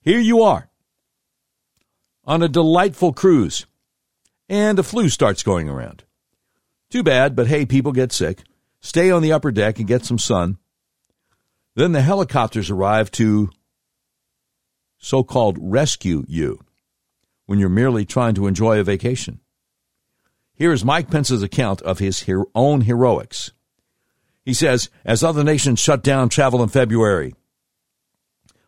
[0.01, 0.69] Here you are
[2.25, 3.65] on a delightful cruise,
[4.47, 6.03] and a flu starts going around.
[6.91, 8.43] Too bad, but hey, people get sick.
[8.81, 10.59] Stay on the upper deck and get some sun.
[11.79, 13.51] Then the helicopters arrive to
[14.97, 16.59] so called rescue you
[17.45, 19.39] when you're merely trying to enjoy a vacation.
[20.53, 23.53] Here is Mike Pence's account of his own heroics.
[24.43, 27.33] He says, as other nations shut down travel in February,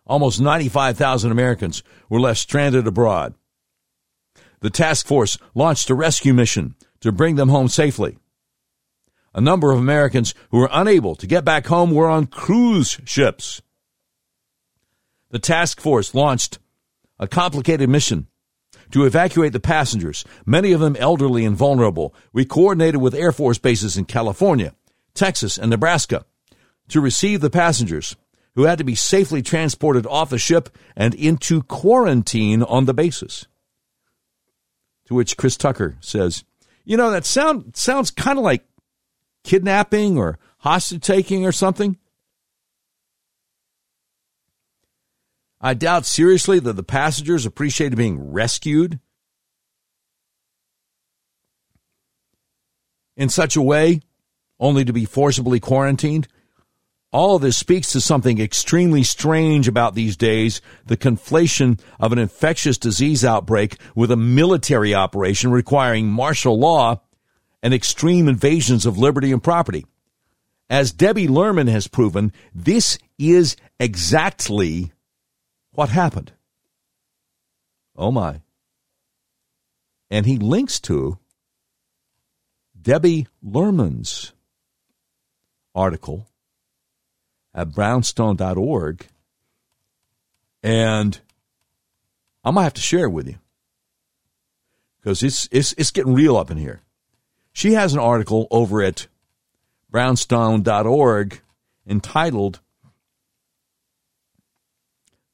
[0.05, 3.33] almost 95,000 Americans were left stranded abroad.
[4.61, 8.19] The task force launched a rescue mission to bring them home safely.
[9.33, 13.61] A number of Americans who were unable to get back home were on cruise ships.
[15.29, 16.59] The task force launched
[17.17, 18.27] a complicated mission
[18.91, 22.13] to evacuate the passengers, many of them elderly and vulnerable.
[22.33, 24.75] We coordinated with Air Force bases in California,
[25.13, 26.25] Texas, and Nebraska
[26.89, 28.17] to receive the passengers
[28.55, 33.47] who had to be safely transported off the ship and into quarantine on the bases.
[35.05, 36.43] To which Chris Tucker says,
[36.83, 38.65] "You know that sound sounds kind of like
[39.43, 41.97] kidnapping or hostage taking or something.
[45.59, 48.99] I doubt seriously that the passengers appreciated being rescued
[53.15, 54.01] in such a way,
[54.59, 56.27] only to be forcibly quarantined.
[57.11, 62.19] All of this speaks to something extremely strange about these days the conflation of an
[62.19, 67.01] infectious disease outbreak with a military operation requiring martial law
[67.63, 69.85] and extreme invasions of liberty and property.
[70.69, 74.91] As Debbie Lerman has proven, this is exactly
[75.73, 76.31] what happened.
[77.95, 78.41] Oh my.
[80.09, 81.17] And he links to
[82.81, 84.33] Debbie Lerman's
[85.75, 86.27] article
[87.53, 89.07] at brownstone.org.
[90.63, 91.19] And
[92.43, 93.39] I'm going to have to share it with you
[94.99, 96.81] because it's, it's, it's getting real up in here.
[97.53, 99.07] She has an article over at
[99.89, 101.41] brownstone.org
[101.85, 102.61] entitled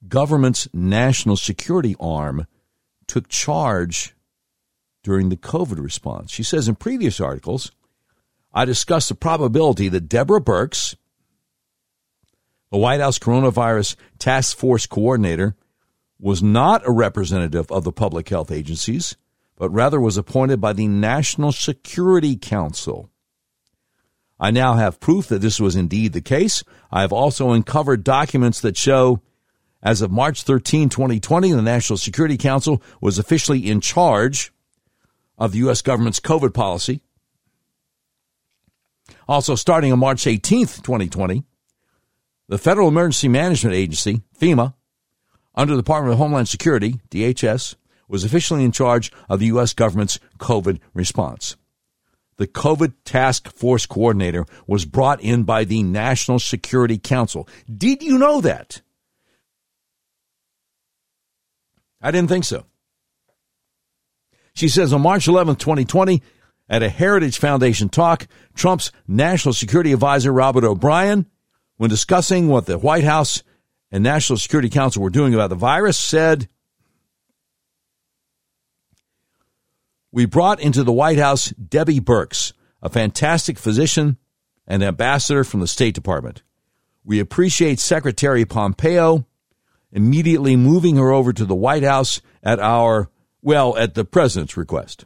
[0.08, 2.48] Government's National Security Arm
[3.08, 4.16] Took Charge
[5.04, 6.32] during the COVID response.
[6.32, 7.72] She says in previous articles,
[8.54, 10.96] I discussed the probability that Deborah Birx,
[12.72, 15.56] the White House Coronavirus Task Force Coordinator,
[16.20, 19.16] was not a representative of the public health agencies
[19.58, 23.10] but rather was appointed by the National Security Council.
[24.40, 26.64] I now have proof that this was indeed the case.
[26.92, 29.22] I have also uncovered documents that show
[29.82, 34.52] as of March 13, 2020, the National Security Council was officially in charge
[35.38, 35.82] of the U.S.
[35.82, 37.02] government's COVID policy.
[39.28, 41.44] Also, starting on March 18, 2020,
[42.48, 44.74] the Federal Emergency Management Agency, FEMA,
[45.54, 47.76] under the Department of Homeland Security, DHS,
[48.08, 49.74] was officially in charge of the U.S.
[49.74, 51.56] government's COVID response.
[52.38, 57.48] The COVID Task Force Coordinator was brought in by the National Security Council.
[57.74, 58.82] Did you know that?
[62.00, 62.66] I didn't think so.
[64.54, 66.22] She says on March 11, 2020,
[66.70, 71.26] at a Heritage Foundation talk, Trump's National Security Advisor Robert O'Brien,
[71.78, 73.42] when discussing what the White House
[73.92, 76.50] and National Security Council were doing about the virus, said,
[80.18, 82.52] We brought into the White House Debbie Birx,
[82.82, 84.18] a fantastic physician
[84.66, 86.42] and ambassador from the State Department.
[87.06, 89.28] We appreciate Secretary Pompeo
[89.92, 93.12] immediately moving her over to the White House at our,
[93.44, 95.06] well, at the president's request.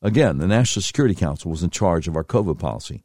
[0.00, 3.02] Again, the National Security Council was in charge of our COVID policy.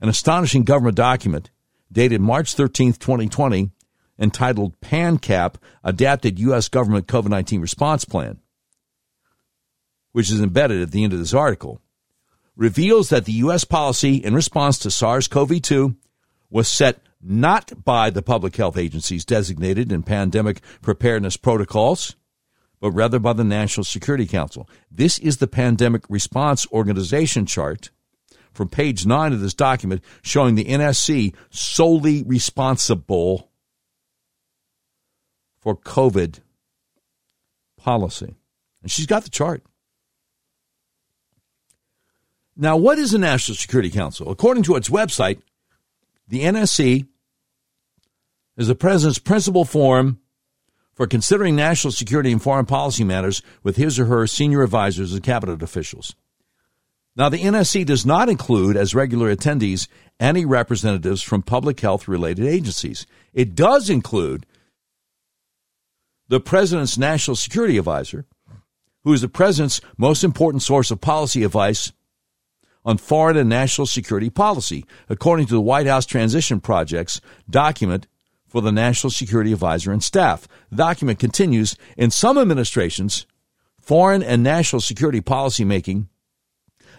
[0.00, 1.52] An astonishing government document
[1.92, 3.70] dated March 13, 2020,
[4.18, 6.68] entitled PANCAP Adapted U.S.
[6.68, 8.40] Government COVID 19 Response Plan
[10.14, 11.80] which is embedded at the end of this article,
[12.54, 13.64] reveals that the U.S.
[13.64, 15.96] policy in response to SARS CoV 2
[16.50, 22.14] was set not by the public health agencies designated in pandemic preparedness protocols,
[22.80, 24.68] but rather by the National Security Council.
[24.88, 27.90] This is the Pandemic Response Organization chart
[28.52, 33.50] from page 9 of this document showing the NSC solely responsible
[35.58, 36.38] for COVID
[37.76, 38.36] policy.
[38.80, 39.64] And she's got the chart.
[42.56, 44.30] Now, what is the National Security Council?
[44.30, 45.40] According to its website,
[46.28, 47.06] the NSC
[48.56, 50.20] is the President's principal forum
[50.94, 55.22] for considering national security and foreign policy matters with his or her senior advisors and
[55.22, 56.14] cabinet officials.
[57.16, 59.88] Now, the NSC does not include as regular attendees
[60.20, 63.06] any representatives from public health related agencies.
[63.32, 64.46] It does include
[66.28, 68.24] the President's National Security Advisor,
[69.02, 71.92] who is the President's most important source of policy advice
[72.84, 78.06] on foreign and national security policy, according to the White House Transition Project's document
[78.46, 80.46] for the National Security Advisor and staff.
[80.70, 83.26] The document continues in some administrations,
[83.80, 86.08] foreign and national security policy making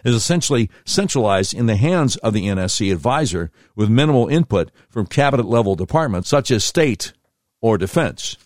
[0.04, 5.46] is essentially centralized in the hands of the NSC advisor with minimal input from cabinet
[5.46, 7.12] level departments such as state
[7.60, 8.36] or defense.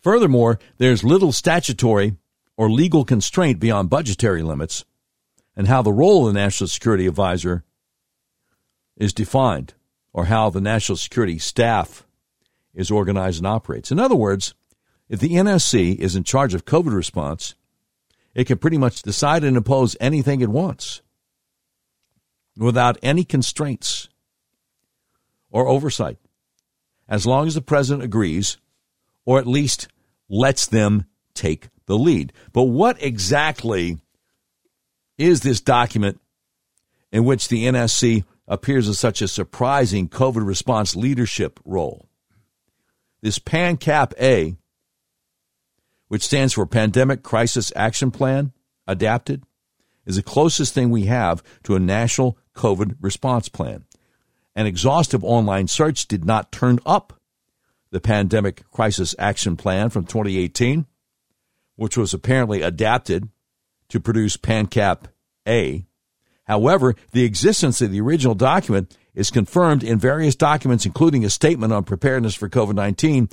[0.00, 2.16] Furthermore, there's little statutory
[2.56, 4.84] or legal constraint beyond budgetary limits
[5.56, 7.64] and how the role of the National Security Advisor
[8.96, 9.74] is defined
[10.12, 12.06] or how the national security staff
[12.74, 13.90] is organized and operates.
[13.90, 14.54] In other words,
[15.08, 17.54] if the NSC is in charge of COVID response,
[18.34, 21.02] it can pretty much decide and impose anything it wants
[22.56, 24.08] without any constraints
[25.50, 26.18] or oversight,
[27.08, 28.58] as long as the president agrees
[29.24, 29.88] or at least
[30.28, 32.32] lets them take the lead.
[32.52, 33.98] But what exactly
[35.18, 36.20] is this document
[37.12, 42.08] in which the NSC appears as such a surprising COVID response leadership role?
[43.22, 44.56] This PANCAP A
[46.14, 48.52] which stands for Pandemic Crisis Action Plan,
[48.86, 49.42] adapted,
[50.06, 53.84] is the closest thing we have to a national COVID response plan.
[54.54, 57.14] An exhaustive online search did not turn up
[57.90, 60.86] the Pandemic Crisis Action Plan from 2018,
[61.76, 63.28] which was apparently adapted
[63.88, 65.06] to produce PANCAP
[65.46, 65.86] A.
[66.44, 71.72] However, the existence of the original document is confirmed in various documents, including a statement
[71.72, 73.28] on preparedness for COVID 19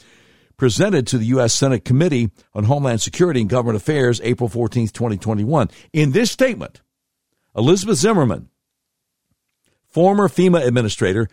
[0.58, 1.56] presented to the U.S.
[1.56, 5.70] Senate Committee on Homeland Security and Government Affairs April 14, 2021.
[5.92, 6.82] In this statement,
[7.56, 8.50] Elizabeth Zimmerman,
[9.88, 11.28] former FEMA administrator,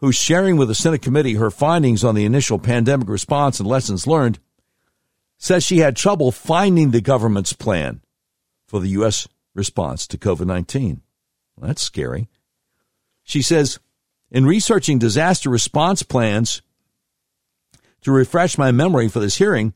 [0.00, 4.06] who's sharing with the Senate committee her findings on the initial pandemic response and lessons
[4.06, 4.38] learned,
[5.38, 8.02] says she had trouble finding the government's plan
[8.66, 9.28] for the U.S.
[9.54, 11.02] response to COVID 19.
[11.56, 12.28] Well, that's scary.
[13.22, 13.78] She says,
[14.30, 16.62] in researching disaster response plans
[18.02, 19.74] to refresh my memory for this hearing,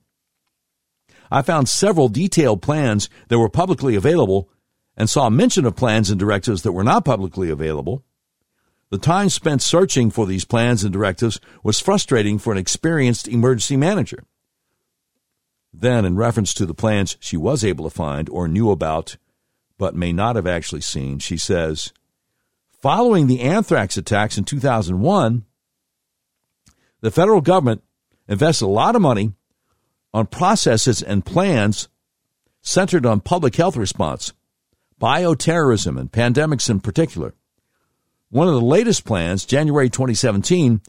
[1.31, 4.51] I found several detailed plans that were publicly available
[4.97, 8.05] and saw mention of plans and directives that were not publicly available.
[8.91, 13.77] The time spent searching for these plans and directives was frustrating for an experienced emergency
[13.77, 14.25] manager.
[15.73, 19.17] Then, in reference to the plans she was able to find or knew about,
[19.79, 21.93] but may not have actually seen, she says,
[22.81, 25.45] Following the anthrax attacks in 2001,
[27.01, 27.83] the federal government
[28.29, 29.33] invested a lot of money
[30.13, 31.89] on processes and plans
[32.63, 34.33] centered on public health response,
[35.01, 37.35] bioterrorism, and pandemics in particular.
[38.31, 40.81] One of the latest plans, January 2017,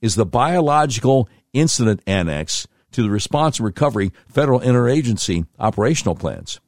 [0.00, 2.66] is the Biological Incident Annex
[2.96, 6.60] to the Response and Recovery Federal Interagency Operational Plans.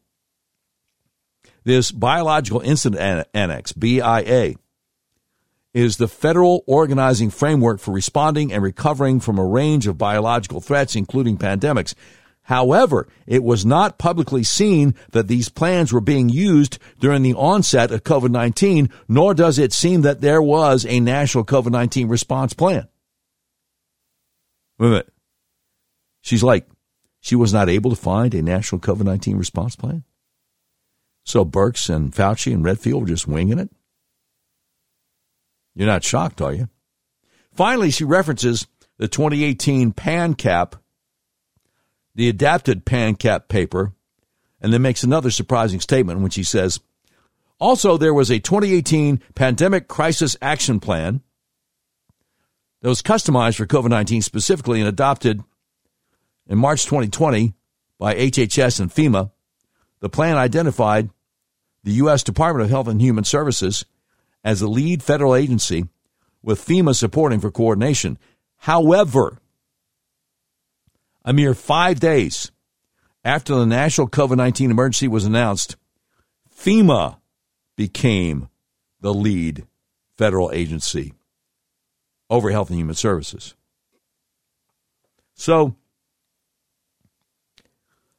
[1.64, 4.54] This Biological Incident Annex, BIA,
[5.72, 10.94] is the federal organizing framework for responding and recovering from a range of biological threats,
[10.94, 11.94] including pandemics.
[12.42, 17.90] However, it was not publicly seen that these plans were being used during the onset
[17.90, 22.52] of COVID 19, nor does it seem that there was a national COVID 19 response
[22.52, 22.86] plan.
[24.78, 25.12] Wait a minute.
[26.20, 26.68] She's like,
[27.20, 30.04] she was not able to find a national COVID 19 response plan?
[31.24, 33.70] So Birx and Fauci and Redfield were just winging it?
[35.74, 36.68] You're not shocked, are you?
[37.52, 38.66] Finally, she references
[38.98, 40.74] the 2018 PANCAP,
[42.14, 43.92] the adapted PANCAP paper,
[44.60, 46.80] and then makes another surprising statement when she says,
[47.60, 51.22] also, there was a 2018 Pandemic Crisis Action Plan
[52.80, 55.42] that was customized for COVID 19 specifically and adopted
[56.49, 57.55] in March 2020
[57.99, 59.30] by HHS and FEMA.
[60.01, 61.11] The plan identified
[61.84, 62.22] the U.S.
[62.22, 63.84] Department of Health and Human Services
[64.44, 65.84] as the lead federal agency
[66.42, 68.18] with FEMA supporting for coordination.
[68.59, 69.38] However,
[71.24, 72.51] a mere five days
[73.24, 75.76] after the national COVID 19 emergency was announced,
[76.55, 77.18] FEMA
[77.76, 78.49] became
[79.01, 79.66] the lead
[80.16, 81.14] federal agency
[82.30, 83.55] over Health and Human Services.
[85.34, 85.76] So,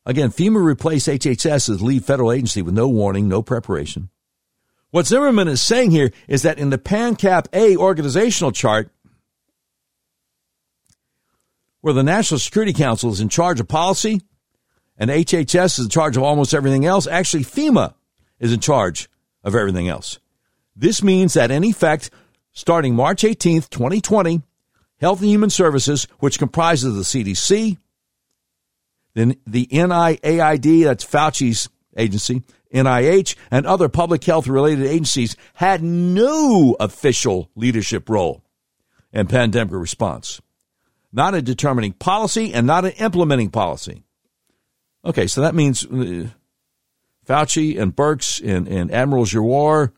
[0.09, 4.09] again, FEMA replaced HHS as lead federal agency with no warning, no preparation.
[4.89, 8.89] What Zimmerman is saying here is that in the PANCAP A organizational chart,
[11.81, 14.21] where the National Security Council is in charge of policy
[14.97, 17.93] and HHS is in charge of almost everything else, actually FEMA
[18.39, 19.09] is in charge
[19.43, 20.19] of everything else.
[20.75, 22.09] This means that in effect,
[22.51, 24.41] starting March 18th, 2020,
[24.99, 27.77] Health and Human Services, which comprises the CDC,
[29.13, 32.43] then the NIAID, that's Fauci's agency,
[32.73, 38.43] NIH, and other public health related agencies had no official leadership role
[39.11, 40.39] in pandemic response
[41.11, 44.03] not in determining policy and not in implementing policy.
[45.03, 46.27] Okay, so that means uh,
[47.27, 49.91] Fauci and Birx and, and Admiral Giroir,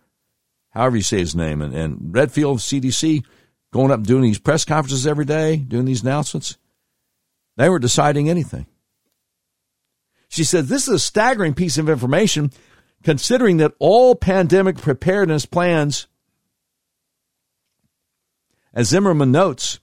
[0.70, 3.26] however you say his name, and, and Redfield, CDC,
[3.74, 6.58] going up and doing these press conferences every day, doing these announcements.
[7.58, 8.68] They were deciding anything.
[10.32, 12.52] She said, This is a staggering piece of information
[13.04, 16.08] considering that all pandemic preparedness plans,
[18.74, 19.80] as Zimmerman notes,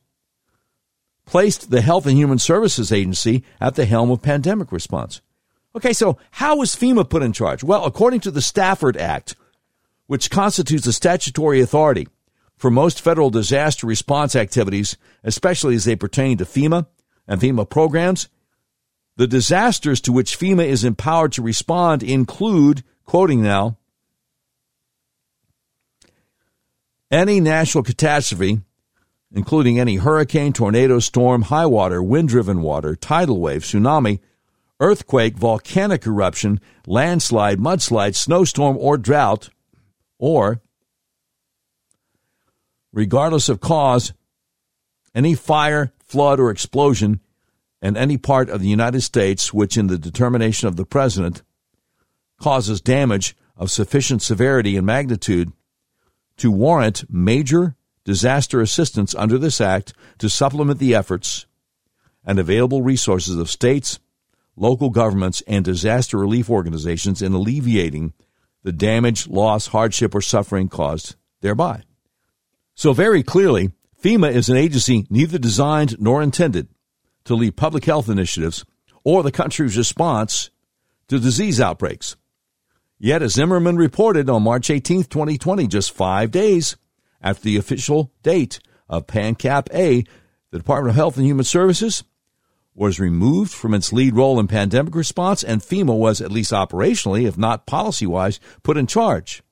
[1.26, 5.20] placed the Health and Human Services Agency at the helm of pandemic response.
[5.76, 7.62] Okay, so how was FEMA put in charge?
[7.62, 9.36] Well, according to the Stafford Act,
[10.06, 12.08] which constitutes a statutory authority
[12.56, 16.86] for most federal disaster response activities, especially as they pertain to FEMA
[17.26, 18.30] and FEMA programs,
[19.18, 23.76] the disasters to which FEMA is empowered to respond include, quoting now,
[27.10, 28.62] any natural catastrophe
[29.32, 34.20] including any hurricane, tornado, storm, high water, wind driven water, tidal wave, tsunami,
[34.80, 39.50] earthquake, volcanic eruption, landslide, mudslide, snowstorm, or drought,
[40.18, 40.60] or,
[42.92, 44.14] regardless of cause,
[45.14, 47.20] any fire, flood, or explosion
[47.80, 51.42] in any part of the United States which, in the determination of the President,
[52.40, 55.52] causes damage of sufficient severity and magnitude
[56.36, 61.46] to warrant major disaster assistance under this act to supplement the efforts
[62.24, 63.98] and available resources of states,
[64.56, 68.12] local governments, and disaster relief organizations in alleviating
[68.62, 71.82] the damage, loss, hardship, or suffering caused thereby.
[72.74, 73.72] So, very clearly,
[74.02, 76.68] FEMA is an agency neither designed nor intended
[77.28, 78.64] to lead public health initiatives
[79.04, 80.50] or the country's response
[81.08, 82.16] to disease outbreaks.
[82.98, 86.76] Yet, as Zimmerman reported on March 18, 2020, just five days
[87.22, 88.58] after the official date
[88.88, 90.04] of PANCAP A,
[90.50, 92.02] the Department of Health and Human Services
[92.74, 97.26] was removed from its lead role in pandemic response, and FEMA was, at least operationally,
[97.26, 99.42] if not policy wise, put in charge.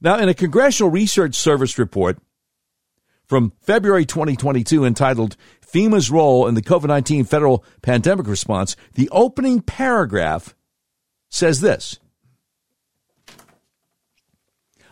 [0.00, 2.18] Now, in a Congressional Research Service report
[3.24, 5.36] from February 2022 entitled
[5.70, 10.54] FEMA's Role in the COVID 19 Federal Pandemic Response, the opening paragraph
[11.28, 11.98] says this.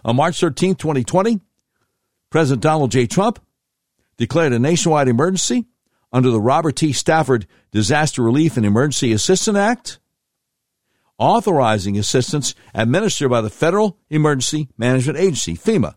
[0.04, 1.40] On March 13, 2020,
[2.30, 3.06] President Donald J.
[3.06, 3.38] Trump
[4.16, 5.66] declared a nationwide emergency
[6.12, 6.92] under the Robert T.
[6.92, 9.98] Stafford Disaster Relief and Emergency Assistance Act,
[11.18, 15.94] authorizing assistance administered by the Federal Emergency Management Agency, FEMA.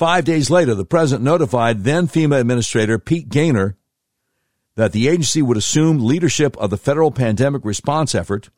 [0.00, 3.76] Five days later, the president notified then FEMA Administrator Pete Gaynor
[4.74, 8.48] that the agency would assume leadership of the federal pandemic response effort,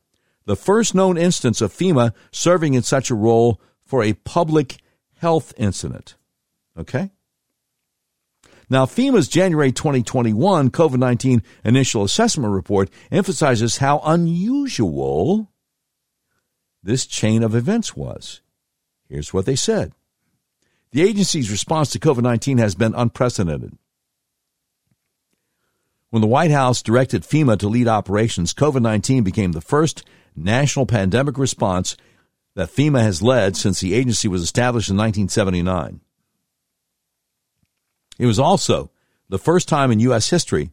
[0.45, 4.77] the first known instance of FEMA serving in such a role for a public
[5.17, 6.15] health incident.
[6.79, 7.11] Okay?
[8.71, 15.51] Now, FEMA's January 2021 COVID 19 initial assessment report emphasizes how unusual
[16.85, 18.43] this chain of events was.
[19.09, 19.93] Here's what they said
[20.93, 23.77] The agency's response to COVID 19 has been unprecedented.
[26.11, 30.05] When the White House directed FEMA to lead operations, COVID 19 became the first
[30.37, 31.97] national pandemic response
[32.55, 36.01] that FEMA has led since the agency was established in 1979.
[38.19, 38.91] It was also
[39.31, 40.29] the first time in U.S.
[40.29, 40.71] history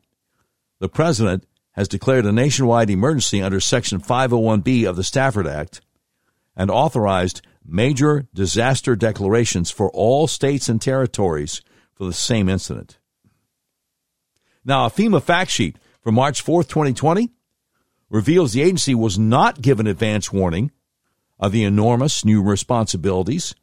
[0.79, 5.79] the President has declared a nationwide emergency under Section 501B of the Stafford Act
[6.57, 7.41] and authorized
[7.71, 11.61] major disaster declarations for all states and territories
[11.93, 12.99] for the same incident.
[14.65, 17.29] Now, a FEMA fact sheet from March 4th, 2020
[18.09, 20.71] reveals the agency was not given advance warning
[21.39, 23.55] of the enormous new responsibilities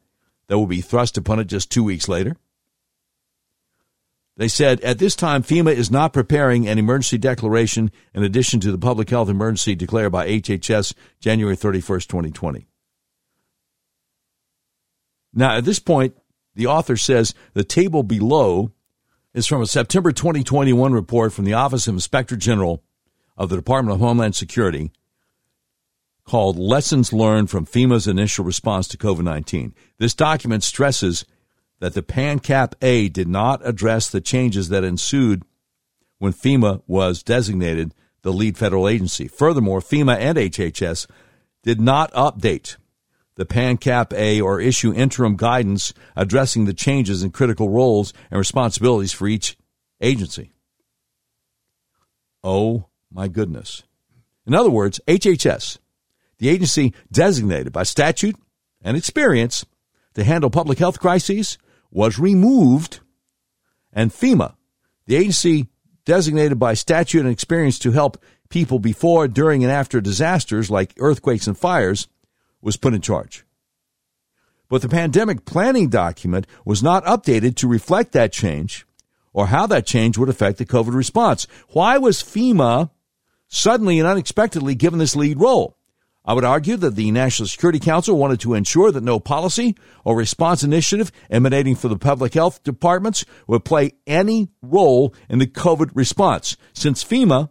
[0.47, 2.35] that will be thrust upon it just two weeks later.
[4.37, 8.71] They said at this time, FEMA is not preparing an emergency declaration in addition to
[8.71, 12.67] the public health emergency declared by HHS January 31st, 2020.
[15.37, 16.17] Now, at this point,
[16.55, 18.71] the author says the table below
[19.35, 22.83] is from a September 2021 report from the Office of Inspector General
[23.37, 24.91] of the Department of Homeland Security
[26.23, 29.75] called Lessons Learned from FEMA's Initial Response to COVID 19.
[29.99, 31.23] This document stresses
[31.79, 35.43] that the PANCAP A did not address the changes that ensued
[36.17, 39.27] when FEMA was designated the lead federal agency.
[39.27, 41.05] Furthermore, FEMA and HHS
[41.61, 42.77] did not update
[43.37, 49.13] the PANCAP A or issue interim guidance addressing the changes in critical roles and responsibilities
[49.13, 49.57] for each
[50.01, 50.51] agency.
[52.43, 53.83] Oh my goodness.
[54.45, 55.77] In other words, HHS,
[56.39, 58.35] the agency designated by statute
[58.81, 59.65] and experience
[60.15, 61.57] to handle public health crises,
[61.91, 62.99] was removed,
[63.93, 64.55] and FEMA,
[65.05, 65.67] the agency
[66.05, 71.47] designated by statute and experience to help people before, during, and after disasters like earthquakes
[71.47, 72.07] and fires,
[72.61, 73.45] was put in charge.
[74.69, 78.85] But the pandemic planning document was not updated to reflect that change
[79.33, 81.47] or how that change would affect the COVID response.
[81.69, 82.89] Why was FEMA
[83.47, 85.77] suddenly and unexpectedly given this lead role?
[86.25, 90.17] I would argue that the National Security Council wanted to ensure that no policy or
[90.17, 95.91] response initiative emanating from the public health departments would play any role in the COVID
[95.93, 97.49] response, since FEMA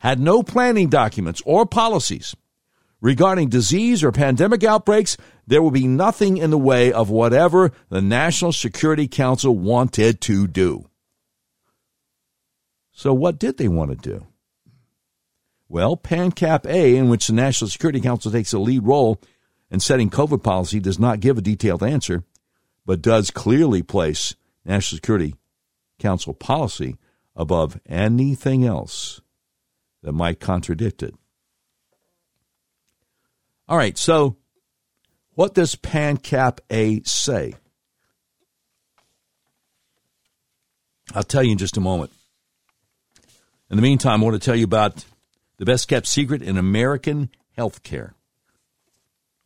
[0.00, 2.36] had no planning documents or policies
[3.00, 8.02] regarding disease or pandemic outbreaks, there would be nothing in the way of whatever the
[8.02, 10.88] National Security Council wanted to do.
[12.92, 14.26] So, what did they want to do?
[15.68, 19.20] Well, PANCAP A, in which the National Security Council takes a lead role
[19.70, 22.24] in setting COVID policy, does not give a detailed answer,
[22.86, 24.34] but does clearly place
[24.64, 25.34] National Security
[25.98, 26.96] Council policy
[27.36, 29.20] above anything else
[30.02, 31.14] that might contradict it.
[33.68, 34.36] All right, so
[35.34, 37.54] what does PANCAP A say?
[41.14, 42.10] I'll tell you in just a moment.
[43.70, 45.04] In the meantime, I want to tell you about
[45.58, 48.12] the best kept secret in American healthcare.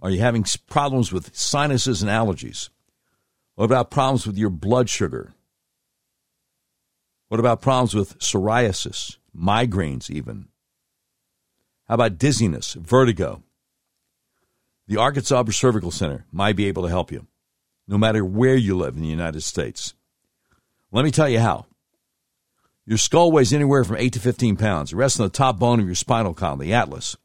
[0.00, 2.68] Are you having problems with sinuses and allergies?
[3.56, 5.32] What about problems with your blood sugar?
[7.28, 10.48] What about problems with psoriasis, migraines, even?
[11.88, 13.42] How about dizziness, vertigo?
[14.92, 17.26] The Arkansas Cervical Center might be able to help you,
[17.88, 19.94] no matter where you live in the United States.
[20.90, 21.64] Let me tell you how.
[22.84, 24.92] Your skull weighs anywhere from 8 to 15 pounds.
[24.92, 27.16] It rests on the top bone of your spinal column, the atlas,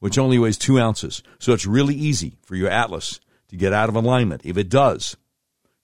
[0.00, 1.22] which only weighs 2 ounces.
[1.38, 4.42] So it's really easy for your atlas to get out of alignment.
[4.44, 5.16] If it does,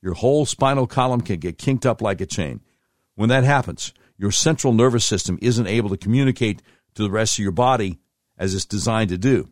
[0.03, 2.61] your whole spinal column can get kinked up like a chain.
[3.15, 6.61] When that happens, your central nervous system isn't able to communicate
[6.95, 8.01] to the rest of your body
[8.37, 9.49] as it's designed to do.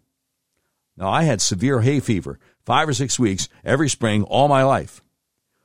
[0.97, 5.03] Now, I had severe hay fever, five or six weeks, every spring, all my life.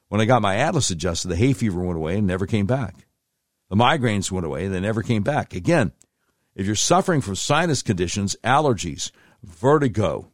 [0.07, 3.05] When I got my atlas adjusted, the hay fever went away and never came back.
[3.69, 5.53] The migraines went away, and they never came back.
[5.53, 5.91] Again,
[6.55, 9.11] if you're suffering from sinus conditions, allergies,
[9.43, 10.32] vertigo,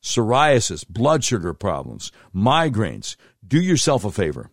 [0.00, 3.16] psoriasis, blood sugar problems, migraines,
[3.46, 4.50] do yourself a favor.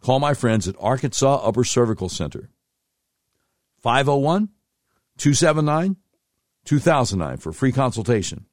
[0.00, 2.50] Call my friends at Arkansas Upper Cervical Center.
[3.80, 4.48] 501
[5.18, 5.96] 279
[6.64, 8.46] 2009 for free consultation.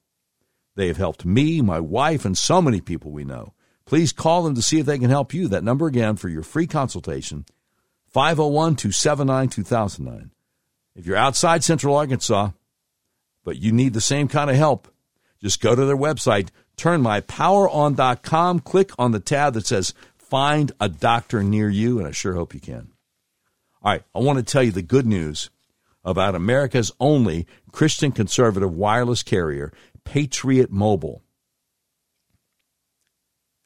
[0.76, 3.54] They have helped me, my wife, and so many people we know.
[3.86, 5.48] Please call them to see if they can help you.
[5.48, 7.46] That number again for your free consultation
[8.06, 10.30] 501 279 2009.
[10.94, 12.50] If you're outside Central Arkansas,
[13.44, 14.88] but you need the same kind of help,
[15.42, 21.42] just go to their website, turnmypoweron.com, click on the tab that says Find a Doctor
[21.42, 22.90] Near You, and I sure hope you can.
[23.82, 25.50] All right, I want to tell you the good news
[26.04, 29.72] about America's only Christian conservative wireless carrier,
[30.06, 31.22] Patriot Mobile.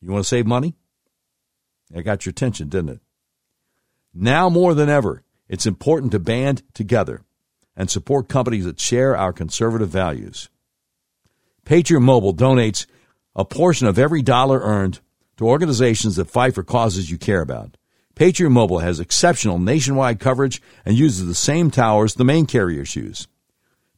[0.00, 0.74] You want to save money?
[1.94, 3.00] I got your attention, didn't it?
[4.12, 7.22] Now more than ever, it's important to band together
[7.76, 10.48] and support companies that share our conservative values.
[11.64, 12.86] Patriot Mobile donates
[13.36, 15.00] a portion of every dollar earned
[15.36, 17.76] to organizations that fight for causes you care about.
[18.14, 23.28] Patriot Mobile has exceptional nationwide coverage and uses the same towers the main carriers use.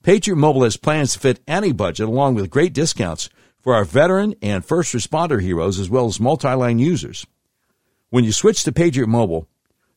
[0.03, 3.31] Patriot Mobile has plans to fit any budget along with great discounts
[3.61, 7.25] for our veteran and first responder heroes as well as multi-line users.
[8.11, 9.47] When you switch to Patriot Mobile,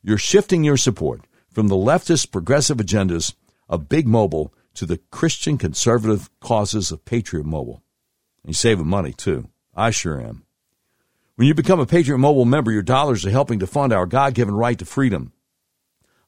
[0.04, 3.34] you're shifting your support from the leftist progressive agendas
[3.68, 7.82] of Big Mobile to the Christian conservative causes of Patriot Mobile.
[8.44, 9.50] And you're saving money too.
[9.76, 10.46] I sure am.
[11.36, 14.36] When you become a Patriot Mobile member, your dollars are helping to fund our God
[14.36, 15.34] given right to freedom.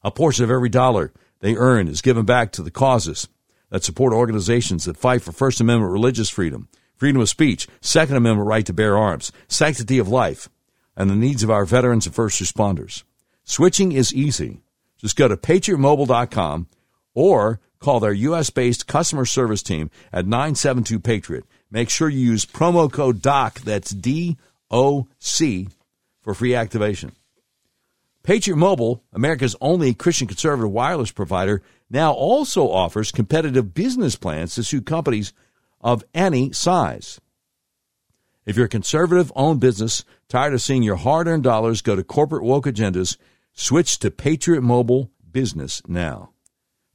[0.02, 3.28] A portion of every dollar they earn is given back to the causes
[3.70, 8.48] that support organizations that fight for First Amendment religious freedom, freedom of speech, Second Amendment
[8.48, 10.48] right to bear arms, sanctity of life,
[10.96, 13.04] and the needs of our veterans and first responders.
[13.44, 14.60] Switching is easy.
[14.98, 16.66] Just go to patriotmobile.com
[17.14, 18.50] or call their U.S.
[18.50, 21.44] based customer service team at 972 Patriot.
[21.70, 24.36] Make sure you use promo code DOC, that's D
[24.70, 25.68] O C,
[26.20, 27.12] for free activation.
[28.22, 34.62] Patriot Mobile, America's only Christian conservative wireless provider, now also offers competitive business plans to
[34.62, 35.34] suit companies
[35.80, 37.20] of any size.
[38.44, 42.02] If you're a conservative owned business, tired of seeing your hard earned dollars go to
[42.02, 43.16] corporate woke agendas,
[43.52, 46.30] switch to Patriot Mobile Business now.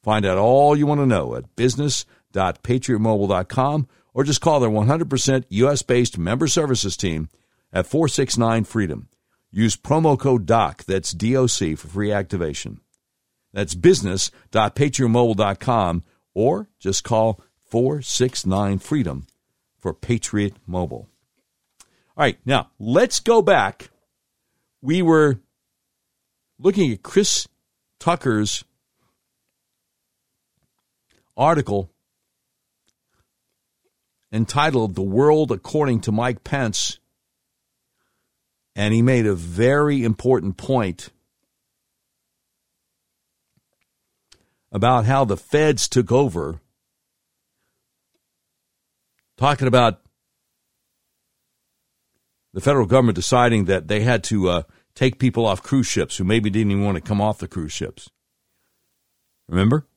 [0.02, 5.82] Find out all you want to know at business.patriotmobile.com or just call their 100% US
[5.82, 7.30] based member services team
[7.72, 9.08] at 469 Freedom.
[9.52, 12.80] Use promo code DOC, that's DOC, for free activation.
[13.54, 17.40] That's business.patriotmobile.com or just call
[17.70, 19.28] 469 Freedom
[19.80, 21.08] for Patriot Mobile.
[22.16, 23.90] All right, now let's go back.
[24.82, 25.40] We were
[26.60, 27.48] looking at Chris
[28.00, 28.64] Tucker's
[31.38, 31.90] article
[34.32, 37.00] entitled The World According to Mike Pence,
[38.76, 41.10] and he made a very important point
[44.74, 46.60] about how the feds took over,
[49.38, 50.02] talking about
[52.54, 54.64] the federal government deciding that they had to uh,
[54.96, 57.72] take people off cruise ships who maybe didn't even want to come off the cruise
[57.72, 58.10] ships.
[59.48, 59.88] Remember?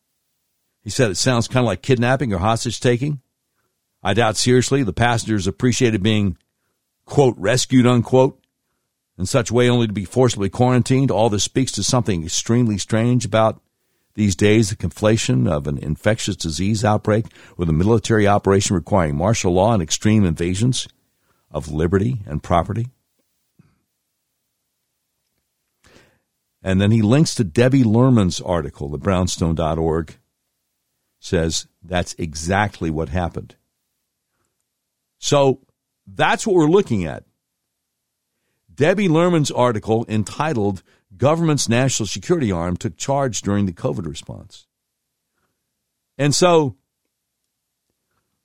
[0.83, 3.21] He said it sounds kind of like kidnapping or hostage taking.
[4.03, 6.37] I doubt seriously the passengers appreciated being,
[7.07, 8.41] quote, rescued, unquote,
[9.19, 11.11] in such way only to be forcibly quarantined.
[11.11, 13.61] All this speaks to something extremely strange about
[14.17, 19.53] these days the conflation of an infectious disease outbreak with a military operation requiring martial
[19.53, 20.89] law and extreme invasions
[21.51, 22.89] of liberty and property.
[26.63, 30.17] And then he links to Debbie Lerman's article, the brownstone.org
[31.21, 33.55] says that's exactly what happened.
[35.19, 35.61] So
[36.07, 37.25] that's what we're looking at.
[38.75, 40.83] Debbie Lerman's article entitled
[41.17, 44.67] Government's National Security Arm Took Charge During the COVID Response.
[46.19, 46.77] And so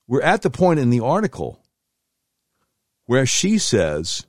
[0.07, 1.63] we're at the point in the article
[3.05, 4.25] where she says,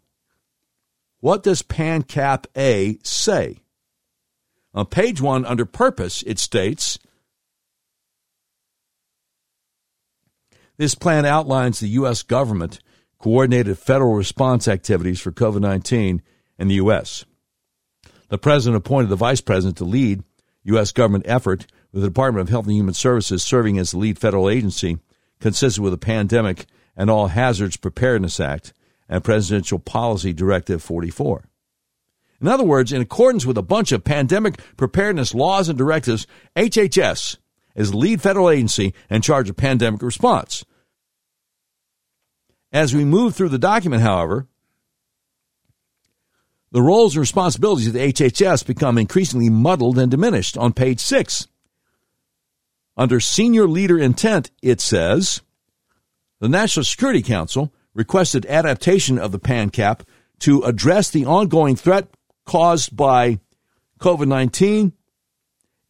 [1.20, 3.58] What does PANCAP A say?
[4.74, 6.98] On page one, under purpose, it states
[10.78, 12.22] This plan outlines the U.S.
[12.22, 12.80] government
[13.18, 16.22] coordinated federal response activities for COVID 19
[16.58, 17.24] in the U.S.
[18.32, 20.24] The president appointed the vice president to lead
[20.62, 20.90] U.S.
[20.90, 24.48] government effort, with the Department of Health and Human Services serving as the lead federal
[24.48, 24.96] agency
[25.38, 26.64] consistent with the Pandemic
[26.96, 28.72] and All Hazards Preparedness Act
[29.06, 31.44] and Presidential Policy Directive 44.
[32.40, 36.26] In other words, in accordance with a bunch of pandemic preparedness laws and directives,
[36.56, 37.36] HHS
[37.74, 40.64] is lead federal agency in charge of pandemic response.
[42.72, 44.48] As we move through the document, however,
[46.72, 50.56] the roles and responsibilities of the HHS become increasingly muddled and diminished.
[50.56, 51.46] On page six,
[52.96, 55.42] under senior leader intent, it says
[56.40, 60.00] the National Security Council requested adaptation of the PANCAP
[60.40, 62.08] to address the ongoing threat
[62.46, 63.38] caused by
[64.00, 64.92] COVID 19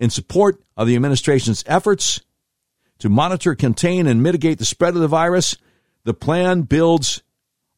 [0.00, 2.20] in support of the administration's efforts
[2.98, 5.56] to monitor, contain, and mitigate the spread of the virus,
[6.04, 7.22] the plan builds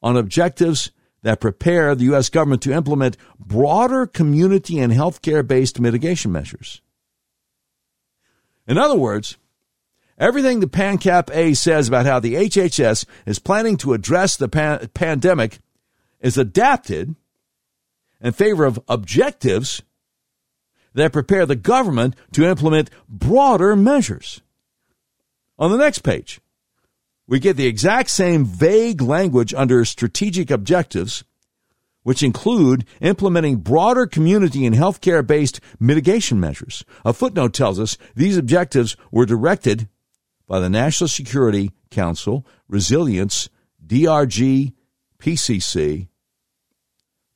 [0.03, 0.91] on objectives
[1.25, 2.29] that prepare the U.S.
[2.29, 6.83] government to implement broader community and healthcare based mitigation measures.
[8.69, 9.39] In other words,
[10.19, 14.87] everything the PANCAP A says about how the HHS is planning to address the pan-
[14.93, 15.61] pandemic
[16.21, 17.17] is adapted
[18.21, 19.83] in favor of objectives
[20.93, 24.43] that prepare the government to implement broader measures.
[25.59, 26.41] On the next page,
[27.27, 31.25] we get the exact same vague language under strategic objectives,
[32.03, 36.85] which include implementing broader community and healthcare based mitigation measures.
[37.05, 39.89] A footnote tells us these objectives were directed
[40.47, 43.49] by the National Security Council, Resilience,
[43.85, 44.73] DRG,
[45.19, 46.09] PCC,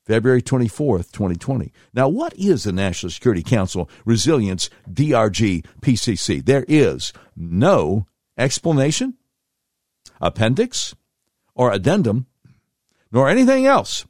[0.05, 1.73] February 24th, 2020.
[1.93, 6.45] Now, what is the National Security Council Resilience DRG PCC?
[6.45, 9.15] There is no explanation,
[10.21, 10.95] appendix,
[11.55, 12.27] or addendum,
[13.11, 14.05] nor anything else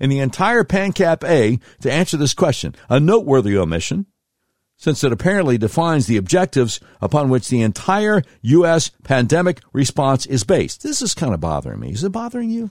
[0.00, 4.06] in the entire PANCAP A to answer this question, a noteworthy omission,
[4.76, 8.90] since it apparently defines the objectives upon which the entire U.S.
[9.02, 10.82] pandemic response is based.
[10.82, 11.92] This is kind of bothering me.
[11.92, 12.70] Is it bothering you?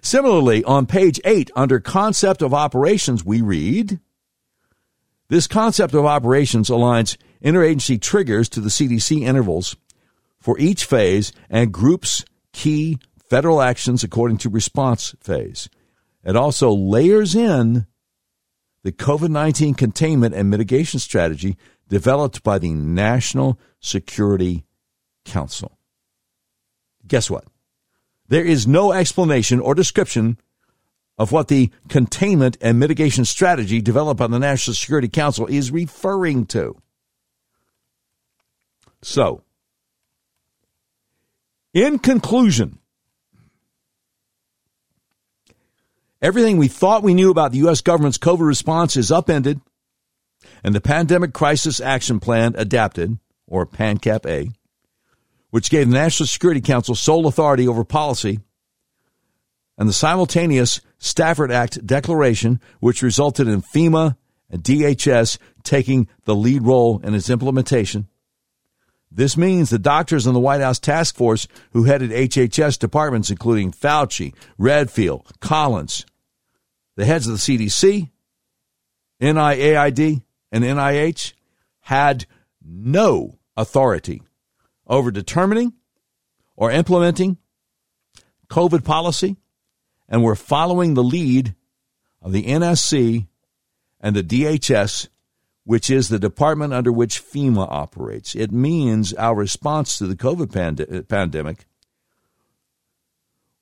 [0.00, 4.00] Similarly, on page 8, under Concept of Operations, we read
[5.28, 9.76] This concept of operations aligns interagency triggers to the CDC intervals
[10.40, 15.68] for each phase and groups key federal actions according to response phase.
[16.24, 17.86] It also layers in
[18.82, 21.56] the COVID 19 containment and mitigation strategy
[21.88, 24.64] developed by the National Security
[25.24, 25.78] Council.
[27.06, 27.44] Guess what?
[28.28, 30.38] There is no explanation or description
[31.16, 36.46] of what the containment and mitigation strategy developed by the National Security Council is referring
[36.46, 36.76] to.
[39.02, 39.42] So,
[41.72, 42.78] in conclusion,
[46.20, 47.80] everything we thought we knew about the U.S.
[47.80, 49.60] government's COVID response is upended,
[50.64, 54.50] and the Pandemic Crisis Action Plan adapted, or PANCAP A,
[55.50, 58.40] which gave the National Security Council sole authority over policy,
[59.78, 64.16] and the simultaneous Stafford Act declaration, which resulted in FEMA
[64.50, 68.08] and DHS taking the lead role in its implementation.
[69.10, 73.72] This means the doctors in the White House task force who headed HHS departments, including
[73.72, 76.04] Fauci, Redfield, Collins,
[76.96, 78.10] the heads of the CDC,
[79.20, 81.32] NIAID, and NIH,
[81.80, 82.26] had
[82.62, 84.22] no authority
[84.86, 85.72] over determining
[86.54, 87.38] or implementing
[88.48, 89.36] COVID policy
[90.08, 91.54] and were following the lead
[92.22, 93.26] of the NSC
[94.00, 95.08] and the DHS
[95.68, 98.34] which is the department under which FEMA operates.
[98.34, 101.66] It means our response to the COVID pand- pandemic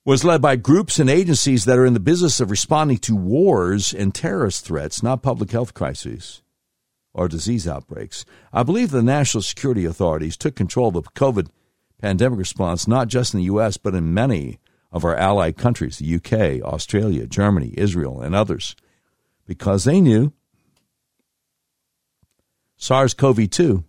[0.05, 3.93] was led by groups and agencies that are in the business of responding to wars
[3.93, 6.43] and terrorist threats, not public health crises
[7.13, 8.25] or disease outbreaks.
[8.53, 11.49] I believe the national security authorities took control of the COVID
[12.01, 14.61] pandemic response not just in the U.S., but in many
[14.93, 18.77] of our allied countries, the UK, Australia, Germany, Israel, and others,
[19.45, 20.33] because they knew
[22.77, 23.85] SARS CoV 2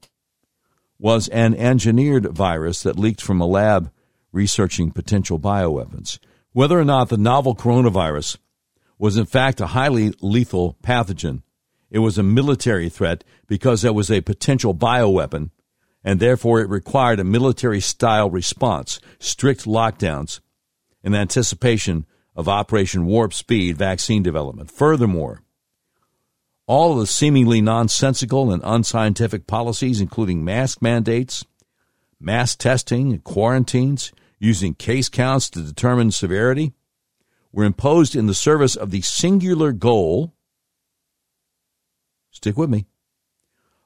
[0.98, 3.92] was an engineered virus that leaked from a lab
[4.32, 6.20] researching potential bioweapons.
[6.54, 8.38] Whether or not the novel coronavirus
[8.98, 11.44] was in fact a highly lethal pathogen,
[11.92, 15.52] it was a military threat because it was a potential bioweapon,
[16.04, 20.40] and therefore it required a military style response, strict lockdowns,
[21.04, 24.72] in anticipation of Operation Warp Speed vaccine development.
[24.72, 25.42] Furthermore,
[26.68, 31.46] all of the seemingly nonsensical and unscientific policies, including mask mandates,
[32.20, 36.74] mass testing, and quarantines, using case counts to determine severity,
[37.52, 40.34] were imposed in the service of the singular goal
[42.32, 42.86] stick with me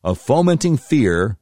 [0.04, 1.38] of fomenting fear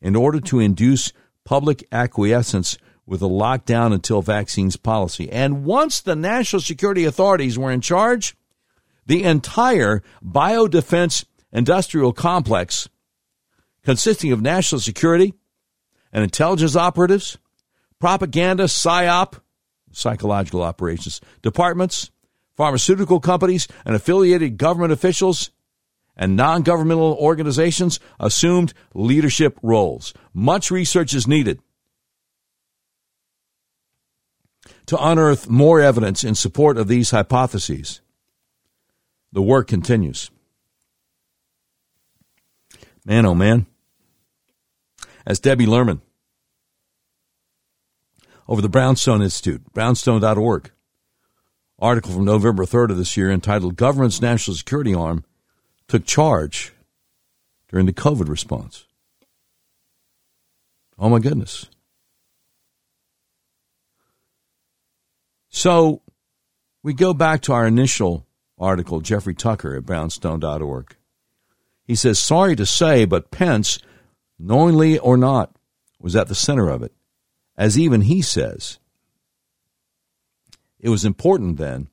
[0.00, 1.12] in order to induce
[1.44, 5.30] public acquiescence with a lockdown until vaccines policy.
[5.30, 8.34] And once the national security authorities were in charge,
[9.06, 12.88] the entire biodefense industrial complex,
[13.84, 15.34] consisting of national security
[16.12, 17.38] and intelligence operatives,
[17.98, 19.40] propaganda, psyop,
[19.92, 22.10] psychological operations departments,
[22.56, 25.50] pharmaceutical companies, and affiliated government officials
[26.16, 30.12] and non governmental organizations assumed leadership roles.
[30.32, 31.60] Much research is needed
[34.86, 38.00] to unearth more evidence in support of these hypotheses
[39.34, 40.30] the work continues.
[43.04, 43.66] Man, oh man.
[45.26, 46.00] As Debbie Lerman
[48.46, 50.70] over the Brownstone Institute, brownstone.org,
[51.78, 55.24] article from November 3rd of this year entitled Government's National Security Arm
[55.88, 56.72] Took Charge
[57.68, 58.86] During the COVID Response.
[60.96, 61.66] Oh my goodness.
[65.48, 66.02] So
[66.84, 68.26] we go back to our initial
[68.58, 70.96] article, Jeffrey Tucker at brownstone.org.
[71.84, 73.78] He says, Sorry to say, but Pence,
[74.38, 75.54] knowingly or not,
[76.00, 76.92] was at the center of it.
[77.56, 78.78] As even he says,
[80.80, 81.88] it was important then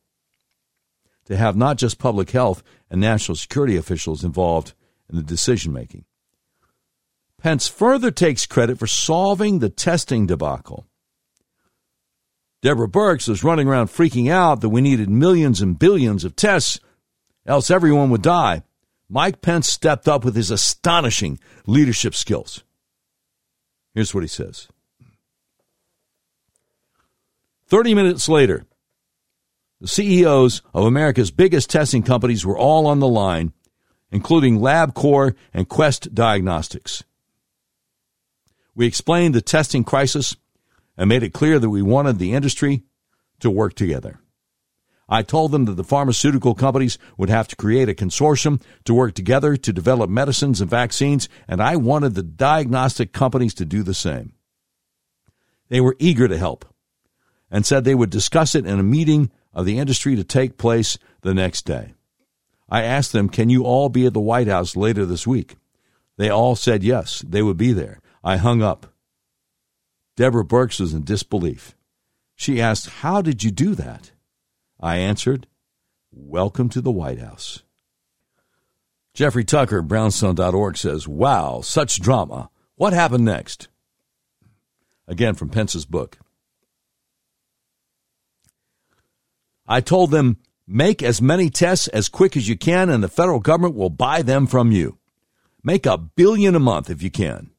[1.26, 4.74] to have not just public health and national security officials involved
[5.10, 6.06] in the decision making.
[7.38, 10.88] Pence further takes credit for solving the testing debacle
[12.62, 16.80] Deborah Birx was running around freaking out that we needed millions and billions of tests,
[17.46, 18.64] else everyone would die.
[19.10, 22.64] Mike Pence stepped up with his astonishing leadership skills.
[23.94, 24.68] Here's what he says
[27.68, 28.66] 30 minutes later,
[29.80, 33.54] The CEOs of America's biggest testing companies were all on the line,
[34.12, 37.04] including LabCorp and Quest Diagnostics.
[38.76, 40.36] We explained the testing crisis
[41.02, 42.84] and made it clear that we wanted the industry
[43.40, 44.20] to work together.
[45.10, 49.16] I told them that the pharmaceutical companies would have to create a consortium to work
[49.16, 53.96] together to develop medicines and vaccines, and I wanted the diagnostic companies to do the
[53.96, 54.34] same.
[55.70, 56.66] They were eager to help
[57.50, 61.00] and said they would discuss it in a meeting of the industry to take place
[61.22, 61.96] the next day.
[62.70, 65.56] I asked them, Can you all be at the White House later this week?
[66.18, 68.02] They all said yes, they would be there.
[68.24, 68.91] I hung up.
[70.22, 71.76] Deborah Birx was in disbelief.
[72.36, 74.12] She asked, How did you do that?
[74.80, 75.48] I answered,
[76.12, 77.64] Welcome to the White House.
[79.16, 82.52] Jeffrey Tucker, Brownstone.org says, Wow, such drama.
[82.76, 83.68] What happened next?
[85.08, 86.20] Again from Pence's book.
[89.68, 93.40] I told them, make as many tests as quick as you can, and the federal
[93.40, 95.00] government will buy them from you.
[95.64, 97.50] Make a billion a month if you can.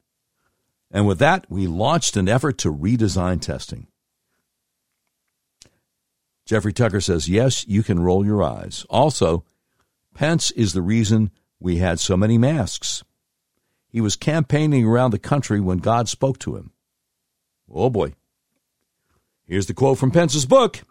[0.93, 3.87] And with that, we launched an effort to redesign testing.
[6.45, 8.85] Jeffrey Tucker says, yes, you can roll your eyes.
[8.89, 9.43] Also,
[10.13, 13.03] Pence is the reason we had so many masks.
[13.87, 16.71] He was campaigning around the country when God spoke to him.
[17.71, 18.13] Oh boy.
[19.45, 20.81] Here's the quote from Pence's book.